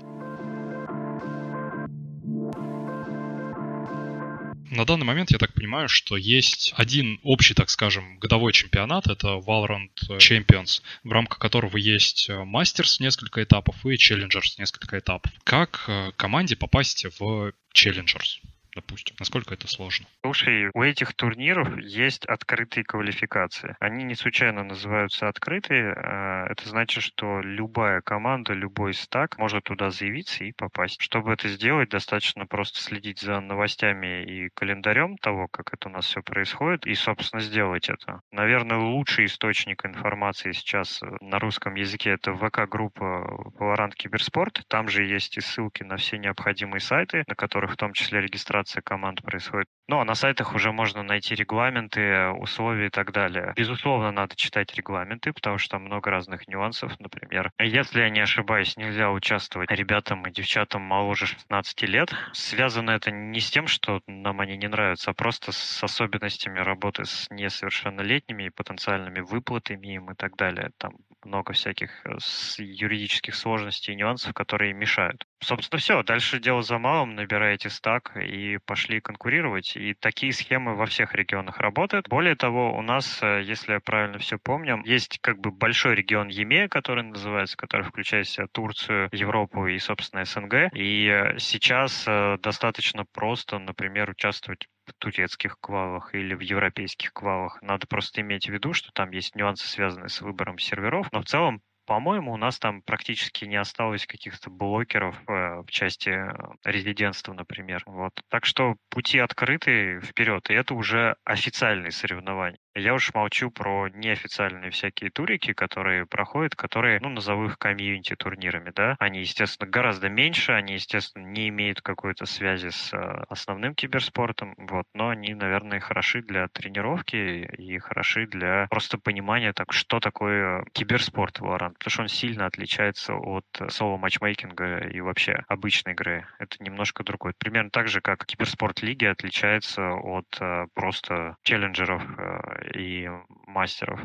[4.74, 9.28] На данный момент я так понимаю, что есть один общий, так скажем, годовой чемпионат, это
[9.38, 15.30] Valorant Champions, в рамках которого есть Masters несколько этапов и Challengers несколько этапов.
[15.44, 18.40] Как э, команде попасть в Challengers?
[18.74, 19.16] Допустим?
[19.18, 20.06] Насколько это сложно?
[20.22, 23.76] Слушай, у этих турниров есть открытые квалификации.
[23.80, 25.92] Они не случайно называются открытые.
[25.92, 31.00] А это значит, что любая команда, любой стак может туда заявиться и попасть.
[31.00, 36.06] Чтобы это сделать, достаточно просто следить за новостями и календарем того, как это у нас
[36.06, 38.20] все происходит, и, собственно, сделать это.
[38.30, 44.62] Наверное, лучший источник информации сейчас на русском языке это ВК-группа Valorant Киберспорт.
[44.68, 48.63] Там же есть и ссылки на все необходимые сайты, на которых в том числе регистрация
[48.64, 49.68] регистрация команд происходит.
[49.86, 53.52] Ну, а на сайтах уже можно найти регламенты, условия и так далее.
[53.56, 56.98] Безусловно, надо читать регламенты, потому что там много разных нюансов.
[56.98, 62.14] Например, если я не ошибаюсь, нельзя участвовать ребятам и девчатам моложе 16 лет.
[62.32, 67.04] Связано это не с тем, что нам они не нравятся, а просто с особенностями работы
[67.04, 70.70] с несовершеннолетними и потенциальными выплатами им и так далее.
[70.78, 70.94] Там
[71.24, 72.16] много всяких э,
[72.58, 75.26] юридических сложностей и нюансов, которые мешают.
[75.40, 76.02] Собственно, все.
[76.02, 77.14] Дальше дело за малым.
[77.14, 79.76] Набираете стак и пошли конкурировать.
[79.76, 82.08] И такие схемы во всех регионах работают.
[82.08, 86.28] Более того, у нас, э, если я правильно все помню, есть как бы большой регион
[86.28, 90.72] ЕМЕ, который называется, который включает в себя Турцию, Европу и, собственно, СНГ.
[90.74, 94.66] И э, сейчас достаточно просто, например, участвовать
[94.98, 97.60] турецких квалах или в европейских квалах.
[97.62, 101.24] Надо просто иметь в виду, что там есть нюансы, связанные с выбором серверов, но в
[101.24, 106.32] целом по-моему, у нас там практически не осталось каких-то блокеров э, в части э,
[106.64, 107.82] резидентства, например.
[107.86, 108.12] Вот.
[108.30, 112.58] Так что пути открыты вперед, и это уже официальные соревнования.
[112.76, 118.72] Я уж молчу про неофициальные всякие турики, которые проходят, которые, ну, назову их комьюнити турнирами,
[118.74, 118.96] да.
[118.98, 124.86] Они, естественно, гораздо меньше, они, естественно, не имеют какой-то связи с э, основным киберспортом, вот,
[124.92, 131.38] но они, наверное, хороши для тренировки и хороши для просто понимания, так, что такое киберспорт
[131.38, 136.26] Valorant, потому что он сильно отличается от соло-матчмейкинга и вообще обычной игры.
[136.40, 137.34] Это немножко другое.
[137.38, 143.08] Примерно так же, как киберспорт лиги отличается от э, просто челленджеров э, и
[143.46, 144.00] мастеров.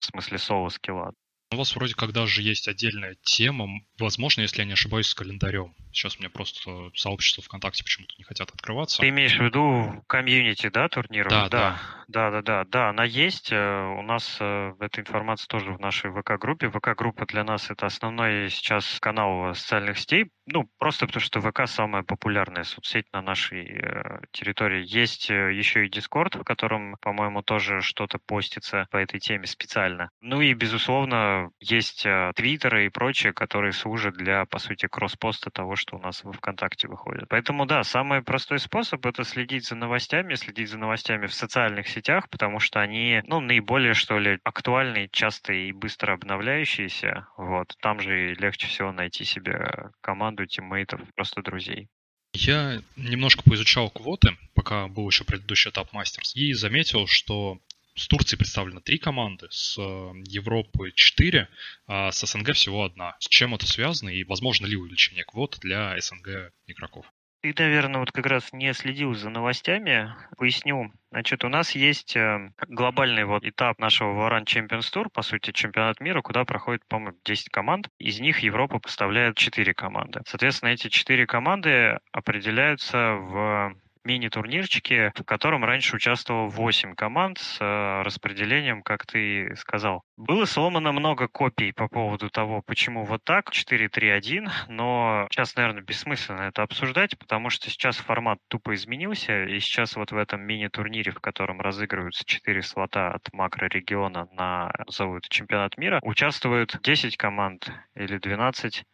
[0.00, 1.12] В смысле соло-скилла.
[1.50, 5.74] У вас вроде как даже есть отдельная тема, возможно, если я не ошибаюсь, с календарем.
[5.92, 9.00] Сейчас у меня просто сообщество ВКонтакте почему-то не хотят открываться.
[9.00, 11.30] Ты имеешь в виду комьюнити, да, турниров?
[11.30, 11.80] Да, да.
[12.08, 13.52] Да, да, да, да, она есть.
[13.52, 16.70] Э, у нас э, эта информация тоже в нашей ВК-группе.
[16.70, 20.30] ВК-группа для нас это основной сейчас канал социальных сетей.
[20.46, 24.86] Ну, просто потому что ВК самая популярная соцсеть на нашей э, территории.
[24.86, 30.08] Есть еще и Дискорд, в котором, по-моему, тоже что-то постится по этой теме специально.
[30.22, 35.96] Ну и, безусловно, есть Твиттеры и прочее, которые служат для, по сути, кросс-поста того, что
[35.96, 37.28] у нас во ВКонтакте выходит.
[37.28, 42.28] Поэтому, да, самый простой способ— это следить за новостями, следить за новостями в социальных сетях,
[42.30, 47.26] потому что они, ну, наиболее, что ли, актуальные, часто и быстро обновляющиеся.
[47.36, 47.74] Вот.
[47.80, 51.88] Там же легче всего найти себе команду, тиммейтов, просто друзей.
[52.34, 57.58] Я немножко поизучал квоты, пока был еще предыдущий этап мастерс, и заметил, что
[57.98, 59.82] с Турции представлено три команды, с э,
[60.24, 61.48] Европы четыре,
[61.86, 63.16] а с СНГ всего одна.
[63.20, 67.06] С чем это связано и возможно ли увеличение квот для СНГ игроков?
[67.40, 70.12] Ты, наверное, вот как раз не следил за новостями.
[70.36, 70.92] Поясню.
[71.12, 76.00] Значит, у нас есть э, глобальный вот этап нашего Valorant Champions Tour, по сути, чемпионат
[76.00, 77.88] мира, куда проходит, по-моему, 10 команд.
[77.98, 80.20] Из них Европа поставляет 4 команды.
[80.26, 83.76] Соответственно, эти 4 команды определяются в
[84.08, 90.02] мини-турнирчике, в котором раньше участвовало 8 команд с э, распределением, как ты сказал.
[90.16, 96.42] Было сломано много копий по поводу того, почему вот так, 4-3-1, но сейчас, наверное, бессмысленно
[96.42, 101.20] это обсуждать, потому что сейчас формат тупо изменился, и сейчас вот в этом мини-турнире, в
[101.20, 108.16] котором разыгрываются 4 слота от макрорегиона на, назову это, чемпионат мира, участвуют 10 команд или
[108.16, 108.84] 12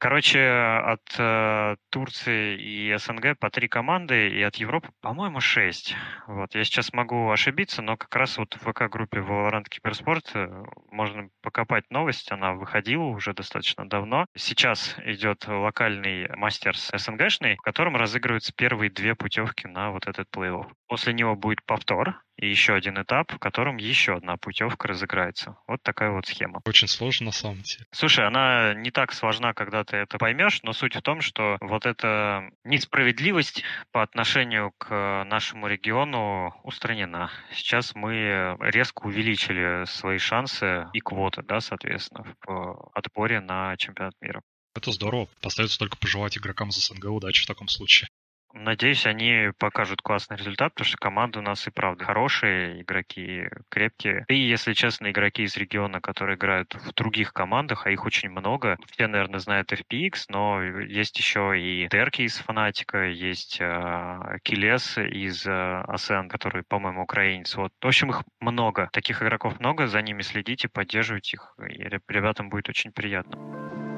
[0.00, 5.96] Короче, от э, Турции и СНГ по три команды, и от Европы, по-моему, шесть.
[6.28, 6.54] Вот.
[6.54, 11.90] Я сейчас могу ошибиться, но как раз вот в ВК-группе Valorant Киберспорт э, можно покопать
[11.90, 14.26] новость, она выходила уже достаточно давно.
[14.36, 20.70] Сейчас идет локальный мастерс СНГшный, в котором разыгрываются первые две путевки на вот этот плей-офф.
[20.88, 25.56] После него будет повтор, и еще один этап, в котором еще одна путевка разыграется.
[25.66, 26.60] Вот такая вот схема.
[26.64, 27.84] Очень сложно на самом деле.
[27.90, 31.84] Слушай, она не так сложна, когда ты это поймешь, но суть в том, что вот
[31.84, 37.30] эта несправедливость по отношению к нашему региону устранена.
[37.52, 44.40] Сейчас мы резко увеличили свои шансы и квоты, да, соответственно, в отборе на чемпионат мира.
[44.74, 45.28] Это здорово.
[45.42, 48.08] Остается только пожелать игрокам за СНГ удачи в таком случае.
[48.54, 54.24] Надеюсь, они покажут классный результат, потому что команда у нас и правда хорошие, игроки крепкие.
[54.28, 58.78] И, если честно, игроки из региона, которые играют в других командах, а их очень много.
[58.90, 65.46] Все, наверное, знают FPX, но есть еще и Терки из Фанатика, есть э, Килес из
[65.46, 65.84] э,
[66.28, 67.54] который, по-моему, украинец.
[67.56, 67.72] Вот.
[67.80, 68.88] В общем, их много.
[68.92, 73.97] Таких игроков много, за ними следите, поддерживайте их, и ребятам будет очень приятно.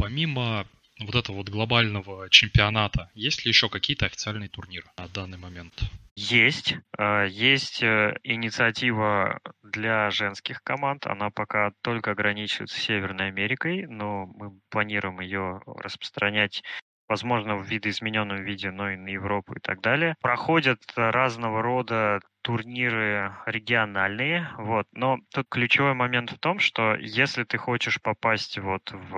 [0.00, 0.66] Помимо
[0.98, 5.82] вот этого вот глобального чемпионата, есть ли еще какие-то официальные турниры на данный момент?
[6.16, 6.76] Есть.
[6.98, 11.06] А, есть э, инициатива для женских команд.
[11.06, 16.62] Она пока только ограничивается Северной Америкой, но мы планируем ее распространять
[17.10, 20.14] возможно, в видоизмененном виде, но и на Европу и так далее.
[20.22, 24.86] Проходят разного рода турниры региональные, вот.
[24.92, 29.10] Но тут ключевой момент в том, что если ты хочешь попасть вот в,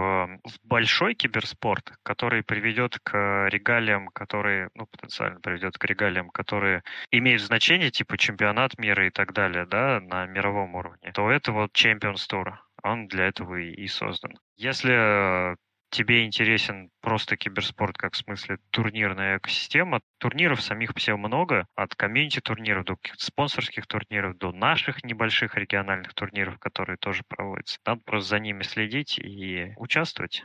[0.43, 7.43] в большой киберспорт, который приведет к регалиям, которые, ну, потенциально приведет к регалиям, которые имеют
[7.43, 12.27] значение, типа чемпионат мира и так далее, да, на мировом уровне, то это вот Champions
[12.29, 12.55] Tour.
[12.83, 14.33] Он для этого и создан.
[14.57, 15.57] Если
[15.93, 22.41] тебе интересен просто киберспорт, как в смысле турнирная экосистема, турниров самих всего много, от комьюнити
[22.41, 27.79] турниров до спонсорских турниров, до наших небольших региональных турниров, которые тоже проводятся.
[27.87, 30.45] Надо просто за ними следить и участвовать.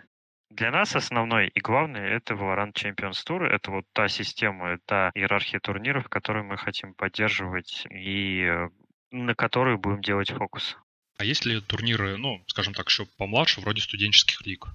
[0.49, 3.45] Для нас основной и главный это Valorant Champions Tour.
[3.45, 8.69] Это вот та система, та иерархия турниров, которую мы хотим поддерживать и э,
[9.11, 10.77] на которую будем делать фокус.
[11.17, 14.67] А есть ли турниры, ну, скажем так, еще помладше, вроде студенческих лиг?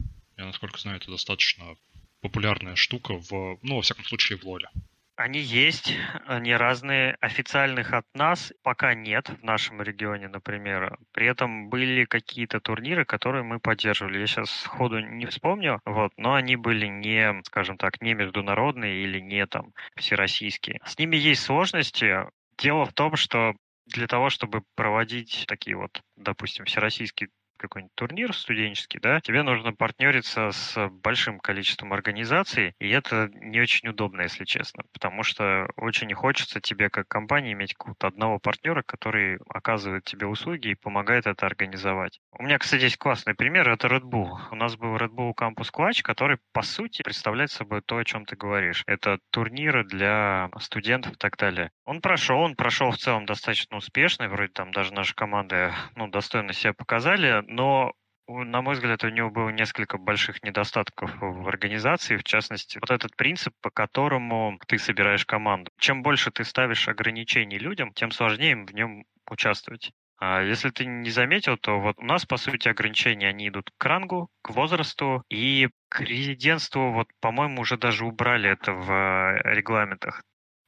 [0.42, 1.76] Я, насколько знаю, это достаточно
[2.20, 4.68] популярная штука в, ну, во всяком случае, в лоле.
[5.14, 5.94] Они есть,
[6.26, 7.16] они разные.
[7.20, 10.98] Официальных от нас пока нет в нашем регионе, например.
[11.12, 14.18] При этом были какие-то турниры, которые мы поддерживали.
[14.18, 19.20] Я сейчас сходу не вспомню, вот, но они были не, скажем так, не международные или
[19.20, 20.80] не там всероссийские.
[20.84, 22.26] С ними есть сложности.
[22.58, 23.54] Дело в том, что
[23.86, 27.28] для того, чтобы проводить такие вот, допустим, всероссийские
[27.62, 33.88] какой-нибудь турнир студенческий, да, тебе нужно партнериться с большим количеством организаций, и это не очень
[33.88, 38.82] удобно, если честно, потому что очень не хочется тебе как компании иметь какого-то одного партнера,
[38.82, 42.20] который оказывает тебе услуги и помогает это организовать.
[42.32, 44.38] У меня, кстати, есть классный пример, это Red Bull.
[44.50, 48.24] У нас был Red Bull Campus Clutch, который, по сути, представляет собой то, о чем
[48.24, 48.82] ты говоришь.
[48.86, 51.70] Это турниры для студентов и так далее.
[51.84, 56.52] Он прошел, он прошел в целом достаточно успешно, вроде там даже наши команды, ну, достойно
[56.52, 57.92] себя показали, но
[58.28, 63.16] на мой взгляд, у него было несколько больших недостатков в организации, в частности, вот этот
[63.16, 65.70] принцип, по которому ты собираешь команду.
[65.78, 69.92] Чем больше ты ставишь ограничений людям, тем сложнее им в нем участвовать.
[70.18, 73.84] А если ты не заметил, то вот у нас, по сути, ограничения, они идут к
[73.84, 80.22] рангу, к возрасту и к резидентству, вот, по-моему, уже даже убрали это в э, регламентах.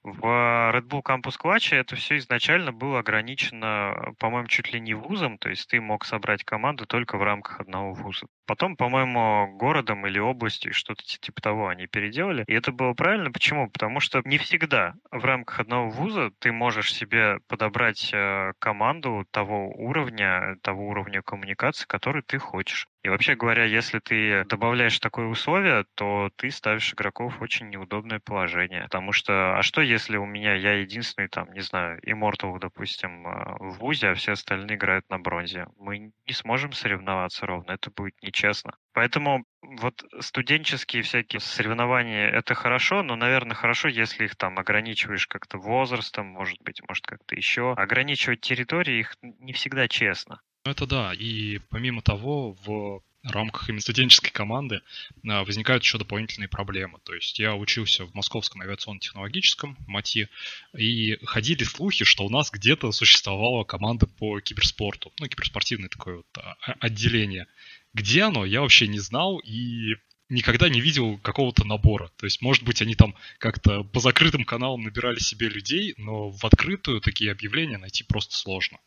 [0.05, 0.23] В
[0.71, 5.49] Red Bull Campus Clutch это все изначально было ограничено, по-моему, чуть ли не вузом, то
[5.49, 8.27] есть ты мог собрать команду только в рамках одного вуза.
[8.47, 12.45] Потом, по-моему, городом или областью, что-то типа того они переделали.
[12.47, 13.33] И это было правильно.
[13.33, 13.71] Почему?
[13.71, 19.71] Потому что не всегда в рамках одного вуза ты можешь себе подобрать э, команду того
[19.71, 22.89] уровня, того уровня коммуникации, который ты хочешь.
[23.05, 28.19] И вообще говоря, если ты добавляешь такое условие, то ты ставишь игроков в очень неудобное
[28.19, 28.85] положение.
[28.85, 33.57] Потому что, а что если у меня я единственный, там, не знаю, Immortal, допустим, э,
[33.61, 35.67] в ВУЗе, а все остальные играют на бронзе?
[35.77, 38.73] Мы не сможем соревноваться ровно, это будет нечестно.
[38.95, 45.59] Поэтому вот студенческие всякие соревнования— это хорошо, но, наверное, хорошо, если их там ограничиваешь как-то
[45.59, 47.75] возрастом, может быть, может как-то еще.
[47.75, 50.41] Ограничивать территории их не всегда честно.
[50.65, 51.13] Ну, это да.
[51.13, 54.81] И помимо того, в рамках именно студенческой команды
[55.27, 56.99] а, возникают еще дополнительные проблемы.
[57.05, 60.29] То есть я учился в Московском авиационно-технологическом МАТИ,
[60.77, 66.39] и ходили слухи, что у нас где-то существовала команда по киберспорту, ну, киберспортивное такое вот
[66.39, 67.47] а, отделение.
[67.93, 69.97] Где оно, я вообще не знал, и
[70.29, 72.11] никогда не видел какого-то набора.
[72.17, 76.45] То есть, может быть, они там как-то по закрытым каналам набирали себе людей, но в
[76.45, 78.79] открытую такие объявления найти просто сложно.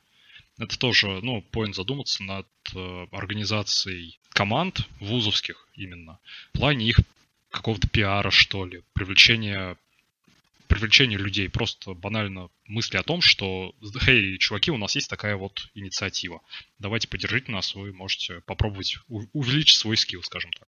[0.57, 6.19] Это тоже, ну, поинт задуматься над э, организацией команд вузовских именно.
[6.53, 6.99] В плане их
[7.51, 9.77] какого-то пиара, что ли, привлечения
[10.67, 13.73] привлечение людей, просто банально мысли о том, что,
[14.05, 16.41] эй, чуваки, у нас есть такая вот инициатива.
[16.77, 20.67] Давайте поддержите нас, вы можете попробовать увеличить свой скилл, скажем так.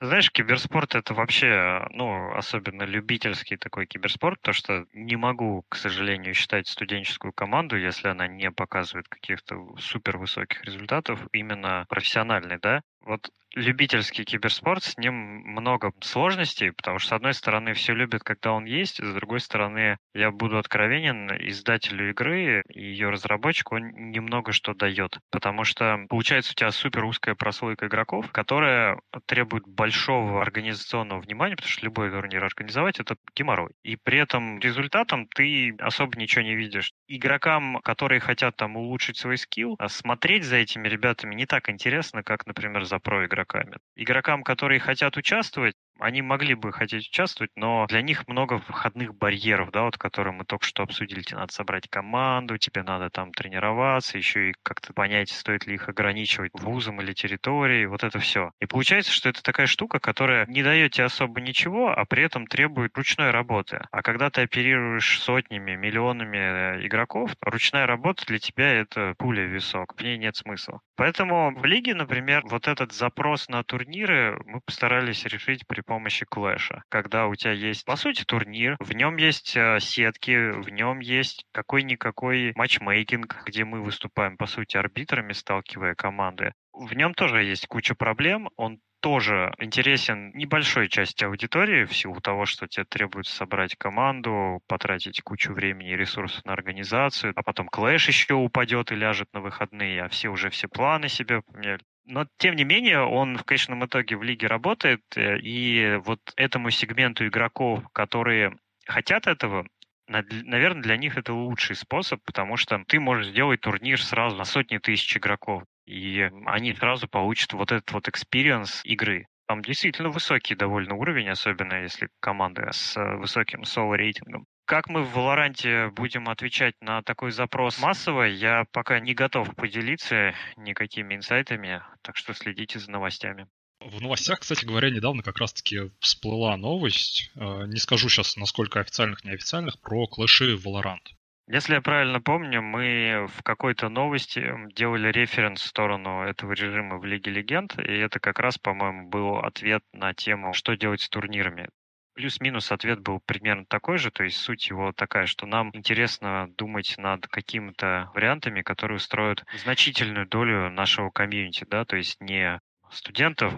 [0.00, 6.34] Знаешь, киберспорт это вообще, ну, особенно любительский такой киберспорт, то что не могу, к сожалению,
[6.34, 12.82] считать студенческую команду, если она не показывает каких-то супер высоких результатов, именно профессиональный, да.
[13.00, 18.52] Вот любительский киберспорт, с ним много сложностей, потому что, с одной стороны, все любят, когда
[18.52, 24.52] он есть, с другой стороны, я буду откровенен, издателю игры и ее разработчику он немного
[24.52, 31.20] что дает, потому что получается у тебя супер узкая прослойка игроков, которая требует большого организационного
[31.20, 33.72] внимания, потому что любой турнир организовать— это геморрой.
[33.82, 36.92] И при этом результатом ты особо ничего не видишь.
[37.08, 42.22] Игрокам, которые хотят там улучшить свой скилл, а смотреть за этими ребятами не так интересно,
[42.22, 43.78] как, например, за про игроками.
[43.94, 49.70] Игрокам, которые хотят участвовать, они могли бы хотеть участвовать, но для них много входных барьеров,
[49.70, 51.22] да, вот которые мы только что обсудили.
[51.22, 55.88] Тебе надо собрать команду, тебе надо там тренироваться, еще и как-то понять, стоит ли их
[55.88, 58.52] ограничивать вузом или территорией, вот это все.
[58.60, 62.46] И получается, что это такая штука, которая не дает тебе особо ничего, а при этом
[62.46, 63.82] требует ручной работы.
[63.90, 69.48] А когда ты оперируешь сотнями, миллионами э, игроков, ручная работа для тебя это пуля в
[69.48, 70.80] висок, в ней нет смысла.
[70.96, 76.82] Поэтому в лиге, например, вот этот запрос на турниры мы постарались решить при помощи клэша.
[76.88, 81.46] Когда у тебя есть, по сути, турнир, в нем есть э, сетки, в нем есть
[81.52, 86.52] какой-никакой матчмейкинг, где мы выступаем, по сути, арбитрами, сталкивая команды.
[86.72, 92.44] В нем тоже есть куча проблем, он тоже интересен небольшой части аудитории в силу того,
[92.44, 98.08] что тебе требуется собрать команду, потратить кучу времени и ресурсов на организацию, а потом клэш
[98.08, 101.82] еще упадет и ляжет на выходные, а все уже все планы себе поменяли.
[102.06, 106.70] Но, тем не менее, он в конечном итоге в лиге работает, э, и вот этому
[106.70, 109.66] сегменту игроков, которые хотят этого,
[110.06, 114.78] наверное, для них это лучший способ, потому что ты можешь сделать турнир сразу на сотни
[114.78, 119.26] тысяч игроков, и они сразу получат вот этот вот experience игры.
[119.48, 124.46] Там действительно высокий довольно уровень, особенно если команды с высоким соло-рейтингом.
[124.66, 130.34] Как мы в Валоранте будем отвечать на такой запрос массово, я пока не готов поделиться
[130.56, 133.46] никакими инсайтами, так что следите за новостями.
[133.78, 139.22] В новостях, кстати говоря, недавно как раз-таки всплыла новость, э, не скажу сейчас, насколько официальных,
[139.22, 141.14] неофициальных, про клэши в Valorant.
[141.48, 147.04] Если я правильно помню, мы в какой-то новости делали референс в сторону этого режима в
[147.04, 151.68] Лиге Легенд, и это как раз, по-моему, был ответ на тему, что делать с турнирами.
[152.16, 156.94] Плюс-минус ответ был примерно такой же, то есть суть его такая, что нам интересно думать
[156.96, 162.58] над какими-то вариантами, которые устроят значительную долю нашего комьюнити, да, то есть не
[162.90, 163.52] студентов,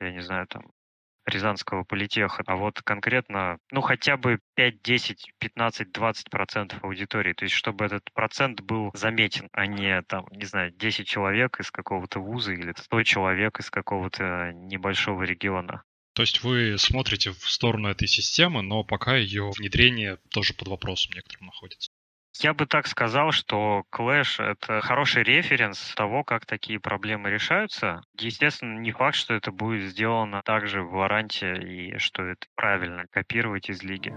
[0.00, 0.64] я не знаю, там,
[1.26, 7.32] Рязанского политеха, а вот конкретно, ну, хотя бы 5, 10, 15, 20 процентов аудитории.
[7.32, 11.70] То есть, чтобы этот процент был заметен, а не, там, не знаю, 10 человек из
[11.70, 15.82] какого-то вуза или 100 человек из какого-то небольшого региона.
[16.16, 21.12] То есть вы смотрите в сторону этой системы, но пока ее внедрение тоже под вопросом
[21.14, 21.90] некоторым находится.
[22.40, 28.00] Я бы так сказал, что Clash— это хороший референс того, как такие проблемы решаются.
[28.18, 33.68] Естественно, не факт, что это будет сделано также в Варанте и что это правильно копировать
[33.68, 34.08] из лиги.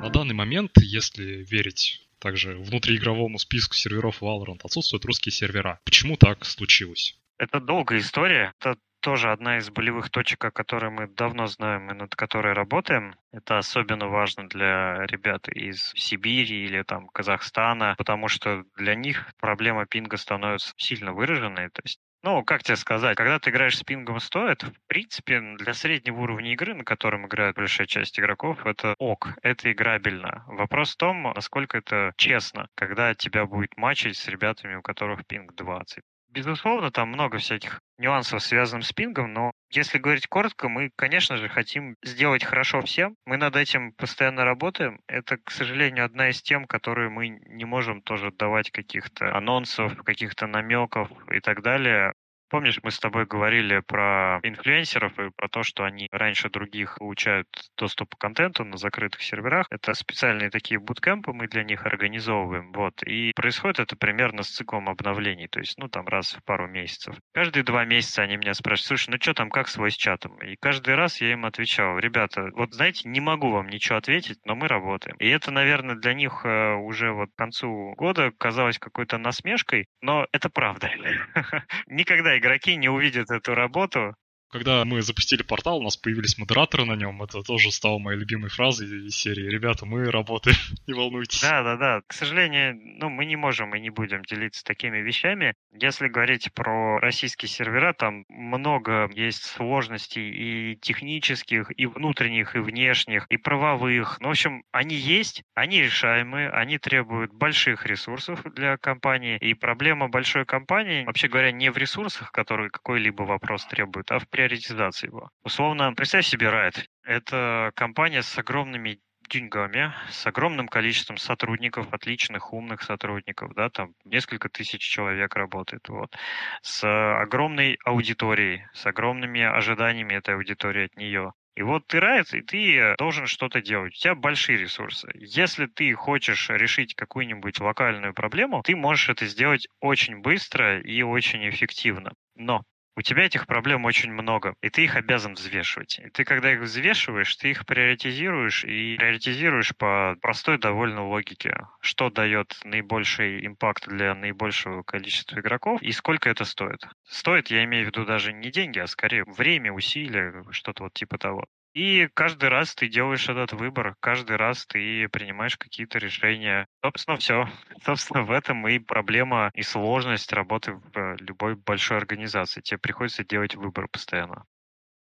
[0.00, 5.80] На данный момент, если верить также внутриигровому списку серверов Valorant, отсутствуют русские сервера.
[5.84, 7.18] Почему так случилось?
[7.38, 8.52] Это долгая история.
[8.60, 13.14] Это тоже одна из болевых точек, о которой мы давно знаем и над которой работаем.
[13.32, 19.84] Это особенно важно для ребят из Сибири или там Казахстана, потому что для них проблема
[19.84, 21.68] пинга становится сильно выраженной.
[21.68, 25.42] То есть ну, как тебе сказать, когда ты играешь с пингом 100, это, в принципе,
[25.58, 30.42] для среднего уровня игры, на котором играет большая часть игроков, это ок, это играбельно.
[30.46, 35.54] Вопрос в том, насколько это честно, когда тебя будет матчить с ребятами, у которых пинг
[35.54, 36.02] 20.
[36.34, 41.48] Безусловно, там много всяких нюансов, связанных с пингом, но если говорить коротко, мы, конечно же,
[41.48, 43.14] хотим сделать хорошо всем.
[43.24, 44.98] Мы над этим постоянно работаем.
[45.06, 50.48] Это, к сожалению, одна из тем, которые мы не можем тоже давать каких-то анонсов, каких-то
[50.48, 52.14] намеков и так далее.
[52.48, 57.48] Помнишь, мы с тобой говорили про инфлюенсеров и про то, что они раньше других получают
[57.76, 59.66] доступ к контенту на закрытых серверах.
[59.70, 62.72] Это специальные такие буткемпы мы для них организовываем.
[62.72, 63.02] Вот.
[63.02, 67.16] И происходит это примерно с циклом обновлений, то есть, ну, там раз в пару месяцев.
[67.32, 70.38] Каждые два месяца они меня спрашивают, слушай, ну что там, как с чатом?
[70.38, 74.54] И каждый раз я им отвечал, ребята, вот знаете, не могу вам ничего ответить, но
[74.54, 75.16] мы работаем.
[75.18, 80.26] И это, наверное, для них э, уже вот к концу года казалось какой-то насмешкой, но
[80.32, 80.90] это правда.
[81.86, 84.14] Никогда игроки не увидят эту работу,
[84.54, 87.20] когда мы запустили портал, у нас появились модераторы на нем.
[87.24, 89.50] Это тоже стало моей любимой фразой из серии.
[89.50, 91.40] Ребята, мы работаем, не волнуйтесь.
[91.40, 92.02] Да, да, да.
[92.06, 95.54] К сожалению, ну, мы не можем и не будем делиться такими вещами.
[95.72, 103.26] Если говорить про российские сервера, там много есть сложностей и технических, и внутренних, и внешних,
[103.30, 104.18] и правовых.
[104.20, 109.36] Ну, в общем, они есть, они решаемые, они требуют больших ресурсов для компании.
[109.38, 114.28] И проблема большой компании, вообще говоря, не в ресурсах, которые какой-либо вопрос требуют, а в
[114.44, 115.30] приоритизации его.
[115.42, 116.84] Условно, представь себе Riot.
[117.02, 124.50] Это компания с огромными деньгами, с огромным количеством сотрудников, отличных, умных сотрудников, да, там несколько
[124.50, 126.14] тысяч человек работает, вот,
[126.60, 126.84] с
[127.22, 131.32] огромной аудиторией, с огромными ожиданиями этой аудитории от нее.
[131.56, 133.94] И вот ты Riot, и ты должен что-то делать.
[133.94, 135.08] У тебя большие ресурсы.
[135.14, 141.48] Если ты хочешь решить какую-нибудь локальную проблему, ты можешь это сделать очень быстро и очень
[141.48, 142.12] эффективно.
[142.34, 142.62] Но
[142.96, 145.98] у тебя этих проблем очень много, и ты их обязан взвешивать.
[145.98, 152.10] И ты, когда их взвешиваешь, ты их приоритизируешь, и приоритизируешь по простой довольно логике, что
[152.10, 156.86] дает наибольший импакт для наибольшего количества игроков, и сколько это стоит.
[157.04, 161.18] Стоит, я имею в виду даже не деньги, а скорее время, усилия, что-то вот типа
[161.18, 161.46] того.
[161.74, 166.68] И каждый раз ты делаешь этот выбор, каждый раз ты принимаешь какие-то решения.
[166.84, 167.50] Собственно, все.
[167.84, 172.60] Собственно, в этом и проблема, и сложность работы в любой большой организации.
[172.60, 174.44] Тебе приходится делать выбор постоянно.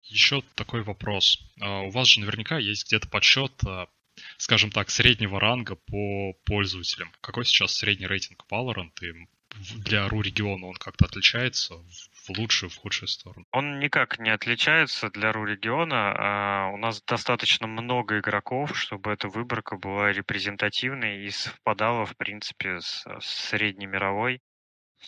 [0.04, 1.38] Еще такой вопрос.
[1.60, 3.86] А, у вас же наверняка есть где-то подсчет, а,
[4.38, 7.12] скажем так, среднего ранга по пользователям.
[7.20, 9.28] Какой сейчас средний рейтинг Valorant и
[9.76, 11.74] для РУ региона он как-то отличается
[12.26, 13.44] в лучшую, в худшую сторону?
[13.52, 16.14] Он никак не отличается для РУ региона.
[16.16, 22.80] А у нас достаточно много игроков, чтобы эта выборка была репрезентативной и совпадала, в принципе,
[22.80, 24.40] с, с среднемировой.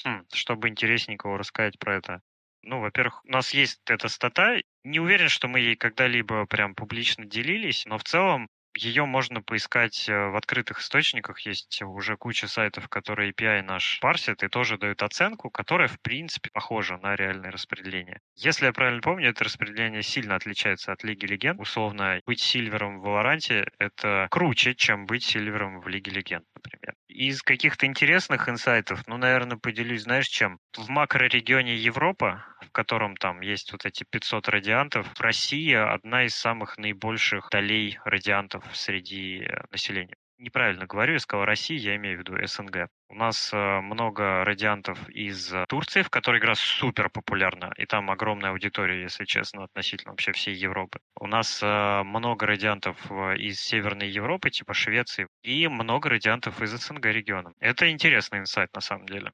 [0.05, 2.21] Хм, чтобы интересненького рассказать про это.
[2.63, 4.61] Ну, во-первых, у нас есть эта стата.
[4.85, 10.09] Не уверен, что мы ей когда-либо прям публично делились, но в целом Ее можно поискать
[10.09, 11.41] э, в открытых источниках.
[11.41, 16.51] Есть уже куча сайтов, которые API наш парсит и тоже дают оценку, которая, в принципе,
[16.53, 18.21] похожа на реальное распределение.
[18.37, 21.59] Если я правильно помню, это распределение сильно отличается от Лиги Легенд.
[21.59, 26.95] Условно, быть сильвером в Валоранте— это круче, чем быть сильвером в Лиге Легенд, например.
[27.09, 30.59] Из каких-то интересных инсайтов, ну, наверное, поделюсь, знаешь, чем?
[30.77, 36.77] В макрорегионе Европа, в котором там есть вот эти 500 радиантов, Россия одна из самых
[36.77, 42.47] наибольших долей радиантов среди э, населения неправильно говорю, я сказал Россия, я имею в виду
[42.47, 42.89] СНГ.
[43.09, 48.51] У нас э, много радиантов из Турции, в которой игра супер популярна, и там огромная
[48.51, 50.99] аудитория, если честно, относительно вообще всей Европы.
[51.19, 57.07] У нас э, много радиантов из Северной Европы, типа Швеции, и много радиантов из СНГ
[57.07, 57.53] региона.
[57.61, 59.33] Это интересный инсайт на самом деле.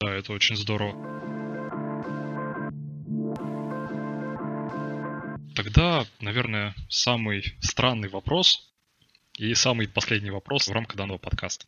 [0.00, 1.47] Да, это очень здорово.
[5.58, 8.72] Тогда, наверное, самый странный вопрос
[9.36, 11.66] и самый последний вопрос в рамках данного подкаста.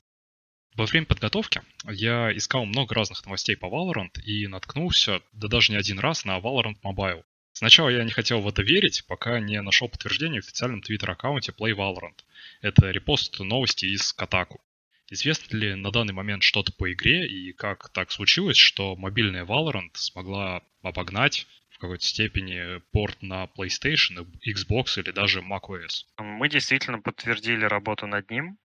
[0.76, 5.78] Во время подготовки я искал много разных новостей по Valorant и наткнулся, да даже не
[5.78, 7.24] один раз, на Valorant Mobile.
[7.52, 11.74] Сначала я не хотел в это верить, пока не нашел подтверждение в официальном твиттер-аккаунте Play
[11.74, 12.20] Valorant.
[12.60, 14.60] Это репост новости из Катаку.
[15.10, 19.90] Известно ли на данный момент что-то по игре и как так случилось, что мобильная Valorant
[19.94, 21.48] смогла обогнать
[21.80, 26.04] какой-то степени порт на PlayStation, Xbox или даже macOS?
[26.18, 28.58] Мы действительно подтвердили работу над ним.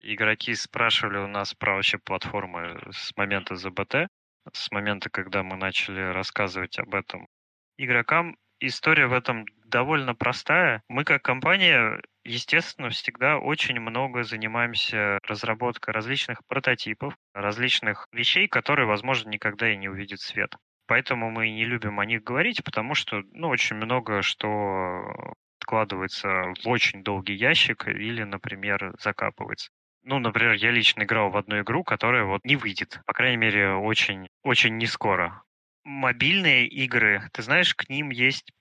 [0.00, 4.08] Игроки спрашивали у нас про вообще платформы с момента ЗБТ,
[4.52, 7.28] с момента, когда мы начали рассказывать об этом
[7.76, 8.36] игрокам.
[8.58, 10.82] История в этом довольно простая.
[10.88, 19.28] Мы как компания Естественно, всегда очень много занимаемся разработкой различных прототипов, различных вещей, которые, возможно,
[19.28, 20.54] никогда и не увидят свет.
[20.92, 26.68] Поэтому мы не любим о них говорить, потому что ну, очень много что откладывается в
[26.68, 29.70] очень долгий ящик или, например, закапывается.
[30.02, 33.00] Ну, например, я лично играл в одну игру, которая вот не выйдет.
[33.06, 35.42] По крайней мере, очень, очень не скоро.
[35.84, 38.52] Мобильные игры, ты знаешь, к ним есть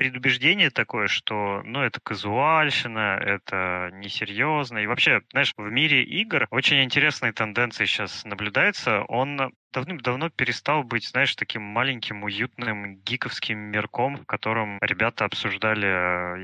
[0.00, 4.78] предубеждение такое, что, ну, это казуальщина, это несерьезно.
[4.78, 9.02] И вообще, знаешь, в мире игр очень интересные тенденции сейчас наблюдается.
[9.08, 15.84] Он давным-давно перестал быть, знаешь, таким маленьким, уютным, гиковским мирком, в котором ребята обсуждали,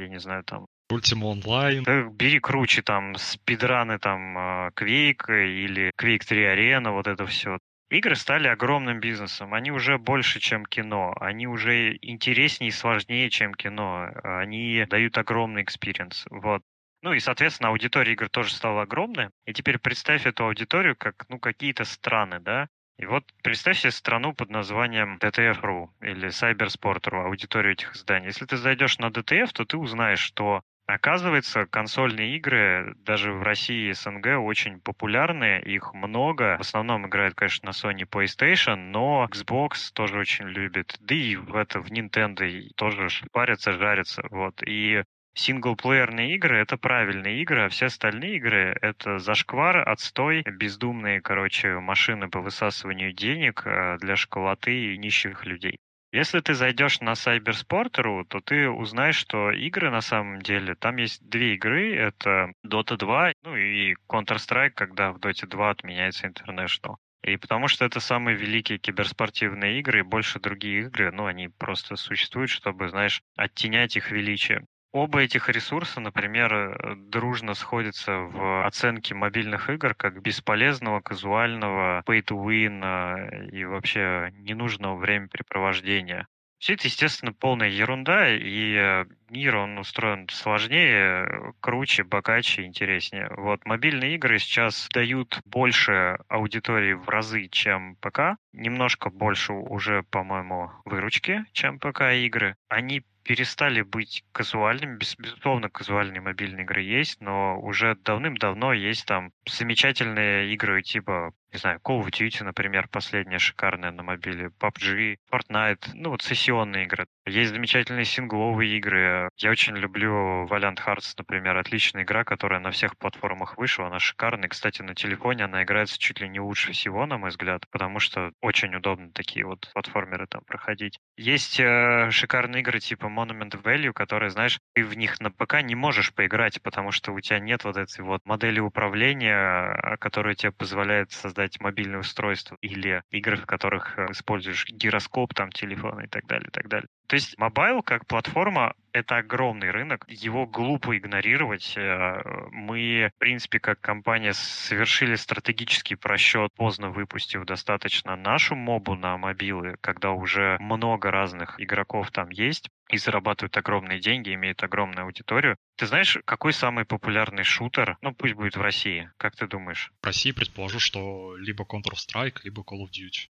[0.03, 1.83] я не знаю, там, Ultima Online.
[1.83, 4.37] Да, бери круче там спидраны там
[4.69, 7.59] Quake или Quake 3 Arena, вот это все.
[7.89, 9.55] Игры стали огромным бизнесом.
[9.55, 11.15] Они уже больше, чем кино.
[11.21, 14.11] Они уже интереснее и сложнее, чем кино.
[14.25, 16.27] Они дают огромный experience.
[16.31, 16.63] Вот.
[17.03, 19.31] Ну и, соответственно, аудитория игр тоже стала огромной.
[19.45, 22.69] И теперь представь эту аудиторию как, ну, какие-то страны, да?
[22.99, 28.27] И вот представь себе страну под названием DTF.ru или Cybersport.ru, аудиторию этих изданий.
[28.27, 33.91] Если ты зайдешь на DTF, то ты узнаешь, что Оказывается, консольные игры даже в России
[33.91, 36.57] и СНГ очень популярны, их много.
[36.59, 40.97] В основном играют, конечно, на Sony PlayStation, но Xbox тоже очень любит.
[41.01, 44.23] Да и в это в Nintendo тоже парятся, жарятся.
[44.31, 44.63] Вот.
[44.63, 45.03] И
[45.35, 52.29] синглплеерные игры— это правильные игры, а все остальные игры— это зашквар, отстой, бездумные, короче, машины
[52.29, 55.79] по высасыванию денег э, для школоты и нищих людей.
[56.13, 61.29] Если ты зайдешь на Cybersport.ru, то ты узнаешь, что игры на самом деле, там есть
[61.29, 66.97] две игры, это Dota 2, ну и Counter-Strike, когда в Dota 2 отменяется International.
[67.23, 71.97] И потому что это самые великие киберспортивные игры, и больше другие игры, ну, они просто
[71.97, 74.65] существуют, чтобы, знаешь, оттенять их величие.
[74.97, 82.81] Оба этих ресурса, например, э, дружно сходятся в оценке мобильных игр как бесполезного, казуального, pay-to-win
[82.83, 86.27] э, и вообще ненужного времяпрепровождения.
[86.59, 93.29] Все это, естественно, полная ерунда, и э, мир, он устроен сложнее, круче, богаче, интереснее.
[93.37, 98.39] Вот мобильные игры сейчас дают больше аудитории в разы, чем ПК.
[98.55, 102.57] Немножко больше уже, по-моему, выручки, чем ПК-игры.
[102.71, 104.99] Они перестали быть казуальными.
[105.19, 111.81] Безусловно, казуальные мобильные игры есть, но уже давным-давно есть там замечательные игры типа не знаю,
[111.85, 117.07] Call of Duty, например, последняя шикарная на мобиле, PUBG, Fortnite, ну вот сессионные игры.
[117.25, 119.29] Есть замечательные сингловые игры.
[119.37, 124.49] Я очень люблю Valiant Hearts, например, отличная игра, которая на всех платформах вышла, она шикарная.
[124.49, 128.33] Кстати, на телефоне она играется чуть ли не лучше всего, на мой взгляд, потому что
[128.41, 130.99] очень удобно такие вот платформеры там проходить.
[131.17, 135.75] Есть э, шикарные игры типа Monument Valley, которые, знаешь, ты в них на ПК не
[135.75, 141.13] можешь поиграть, потому что у тебя нет вот этой вот модели управления, которая тебе позволяет
[141.13, 146.27] создать создать мобильное устройство или игры, в которых э, используешь гироскоп, там, телефон и так
[146.27, 146.89] далее, и так далее.
[147.07, 151.75] То есть mobile как платформа— это огромный рынок, его глупо игнорировать.
[151.77, 159.17] Э, мы, в принципе, как компания совершили стратегический просчет, поздно выпустив достаточно нашу мобу на
[159.17, 165.57] мобилы, когда уже много разных игроков там есть и зарабатывают огромные деньги, имеют огромную аудиторию.
[165.77, 169.93] Ты знаешь, какой самый популярный шутер, ну пусть будет в России, как ты думаешь?
[170.03, 173.29] В России предположу, что либо Counter-Strike, либо Call of Duty.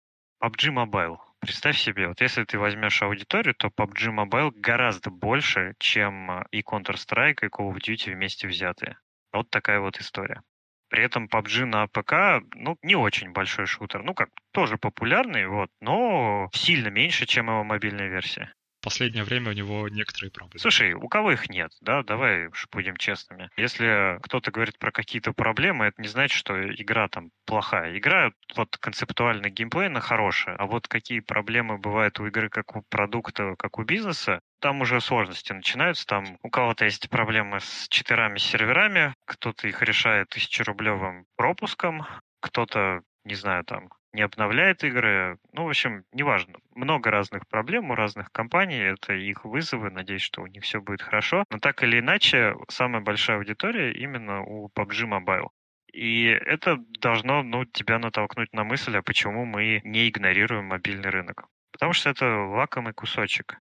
[0.44, 1.18] PUBG Mobile.
[1.42, 6.62] Представь себе, вот если ты возьмешь аудиторию, то PUBG Mobile гораздо больше, чем а, и
[6.62, 9.00] Counter-Strike, и Call of Duty вместе взятые.
[9.34, 10.44] Вот такая вот история.
[10.90, 14.04] При этом PUBG на ПК, ну, не очень большой шутер.
[14.04, 19.54] Ну, как, тоже популярный, вот, но сильно меньше, чем его мобильная версия последнее время у
[19.54, 20.60] него некоторые проблемы.
[20.60, 22.04] Слушай, у кого их нет, да?
[22.04, 23.50] Давай будем честными.
[23.58, 27.98] Если кто-то говорит про какие-то проблемы, это не значит, что игра там плохая.
[27.98, 33.56] Игра вот концептуально геймплейно хорошая, а вот какие проблемы бывают у игры как у продукта,
[33.58, 36.06] как у бизнеса, там уже сложности начинаются.
[36.06, 42.06] Там у кого-то есть проблемы с четырами серверами, кто-то их решает тысячерублевым пропуском,
[42.40, 45.38] кто-то не знаю, там, не обновляет игры.
[45.54, 46.56] Ну, в общем, неважно.
[46.76, 51.02] Много разных проблем у разных компаний, это их вызовы, надеюсь, что у них все будет
[51.02, 51.46] хорошо.
[51.50, 55.50] Но так или иначе, самая большая аудитория именно у PUBG Mobile.
[55.94, 61.48] И это должно ну, тебя натолкнуть на мысль, а почему мы не игнорируем мобильный рынок.
[61.72, 63.58] Потому что это лакомый кусочек.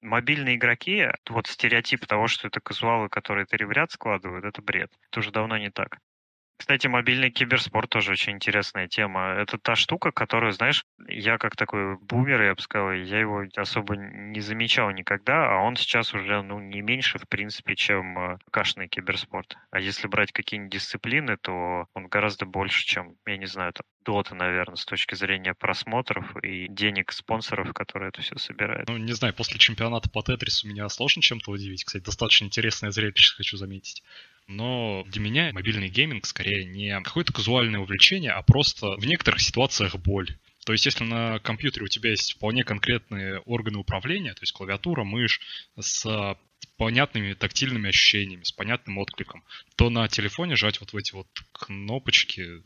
[0.00, 4.92] Мобильные игроки, вот стереотип того, что это казуалы, которые это ряд складывают, это бред.
[5.10, 5.98] Это уже давно не так.
[6.56, 9.34] Кстати, мобильный киберспорт тоже очень интересная тема.
[9.38, 13.96] Это та штука, которую, знаешь, я как такой бумер, я бы сказал, я его особо
[13.96, 18.88] не замечал никогда, а он сейчас уже, ну, не меньше, в принципе, чем э, кашный
[18.88, 19.56] киберспорт.
[19.70, 24.34] А если брать какие-нибудь дисциплины, то он гораздо больше, чем, я не знаю, там, Дота,
[24.34, 28.88] наверное, с точки зрения просмотров и денег спонсоров, которые это все собирают.
[28.88, 31.84] Ну, не знаю, после чемпионата по Тетрису меня сложно чем-то удивить.
[31.84, 34.02] Кстати, достаточно интересное зрелище, хочу заметить.
[34.46, 39.96] Но для меня мобильный гейминг скорее не какое-то казуальное увлечение, а просто в некоторых ситуациях
[39.96, 40.36] боль.
[40.66, 45.04] То есть, если на компьютере у тебя есть вполне конкретные органы управления, то есть клавиатура,
[45.04, 45.40] мышь
[45.78, 46.36] с
[46.78, 49.44] понятными тактильными ощущениями, с понятным откликом,
[49.76, 52.62] то на телефоне жать вот в эти вот кнопочки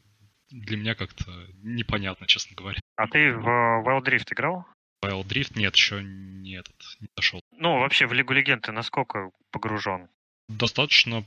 [0.51, 1.25] для меня как-то
[1.63, 2.81] непонятно, честно говоря.
[2.97, 4.65] А ты в Wild Rift играл?
[5.05, 7.41] Wild Rift нет, еще не этот, не дошел.
[7.53, 10.09] Ну, вообще в Лигу Легенд ты насколько погружен?
[10.49, 11.25] Достаточно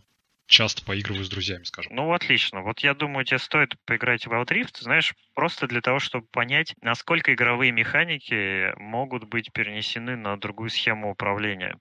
[0.51, 1.95] часто поигрываю с друзьями, скажем.
[1.95, 2.61] Ну, отлично.
[2.61, 6.75] Вот я думаю, тебе стоит поиграть в Wild Rift, знаешь, просто для того, чтобы понять,
[6.81, 11.77] насколько игровые механики могут быть перенесены на другую схему управления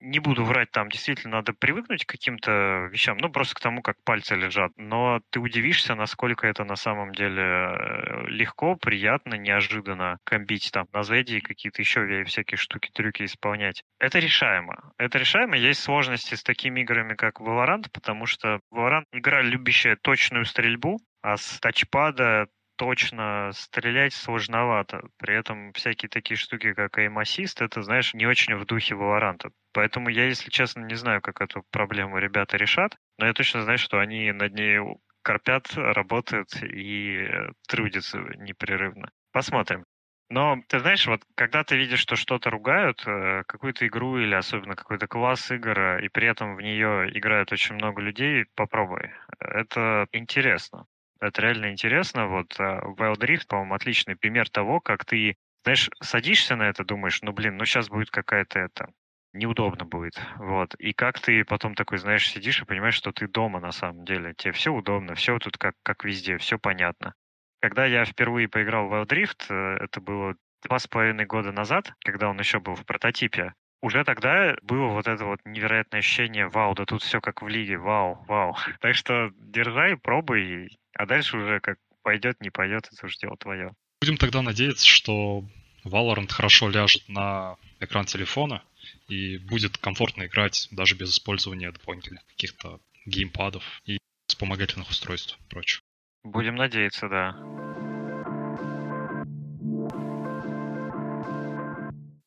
[0.00, 4.02] не буду врать, там действительно надо привыкнуть к каким-то вещам, ну, просто к тому, как
[4.04, 4.72] пальцы лежат.
[4.76, 11.02] Но ты удивишься, насколько это на самом деле э, легко, приятно, неожиданно комбить там на
[11.10, 13.82] и какие-то еще всякие штуки, трюки исполнять.
[13.98, 14.92] Это решаемо.
[14.98, 15.56] Это решаемо.
[15.56, 21.36] Есть сложности с такими играми, как Valorant, потому что Valorant игра, любящая точную стрельбу, а
[21.36, 22.48] с тачпада
[22.80, 25.02] точно стрелять сложновато.
[25.18, 29.52] При этом всякие такие штуки, как aim assist, это, знаешь, не очень в духе Valorant.
[29.74, 33.76] Поэтому я, если честно, не знаю, как эту проблему ребята решат, но я точно знаю,
[33.76, 34.78] что они над ней
[35.20, 37.28] корпят, работают и
[37.68, 39.10] трудятся непрерывно.
[39.30, 39.84] Посмотрим.
[40.30, 44.74] Но ты знаешь, вот когда ты видишь, что что-то ругают, э, какую-то игру или особенно
[44.74, 49.10] какой-то класс игр, э, и при этом в нее играет очень много людей, попробуй.
[49.38, 50.86] Это интересно.
[51.20, 52.26] Это реально интересно.
[52.26, 57.20] Вот а, Wild Rift, по-моему, отличный пример того, как ты, знаешь, садишься на это, думаешь,
[57.22, 58.88] ну, блин, ну, сейчас будет какая-то это,
[59.32, 60.20] неудобно будет.
[60.36, 60.74] Вот.
[60.76, 64.34] И как ты потом такой, знаешь, сидишь и понимаешь, что ты дома на самом деле.
[64.34, 67.14] Тебе все удобно, все тут как, как везде, все понятно.
[67.60, 71.92] Когда я впервые поиграл в Wild Rift, э, это было два с половиной года назад,
[72.04, 76.74] когда он еще был в прототипе, уже тогда было вот это вот невероятное ощущение, вау,
[76.74, 78.56] да тут все как в лиге, вау, вау.
[78.80, 83.74] Так что держай, пробуй, а дальше уже как пойдет, не пойдет, это уже дело твое.
[84.00, 85.44] Будем тогда надеяться, что
[85.84, 88.62] Valorant хорошо ляжет на экран телефона
[89.08, 95.82] и будет комфортно играть даже без использования дополнительных каких-то геймпадов и вспомогательных устройств и прочего.
[96.22, 97.36] Будем надеяться, да.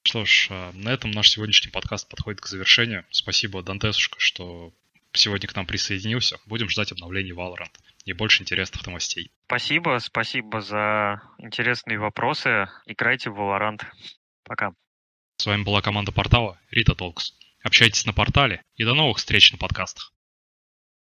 [0.06, 3.06] Что ж, э, на этом наш сегодняшний подкаст подходит к завершению.
[3.10, 4.74] Спасибо, Дантесушка, что
[5.14, 6.40] сегодня к нам присоединился.
[6.46, 7.72] Будем ждать обновлений Valorant
[8.06, 9.32] и больше интересных новостей.
[9.46, 12.70] Спасибо, спасибо за интересные вопросы.
[12.86, 13.82] Играйте в Valorant.
[14.44, 14.74] Пока.
[15.38, 17.34] С вами была команда портала Рита Толкс.
[17.64, 20.13] Общайтесь на портале и до новых встреч на подкастах.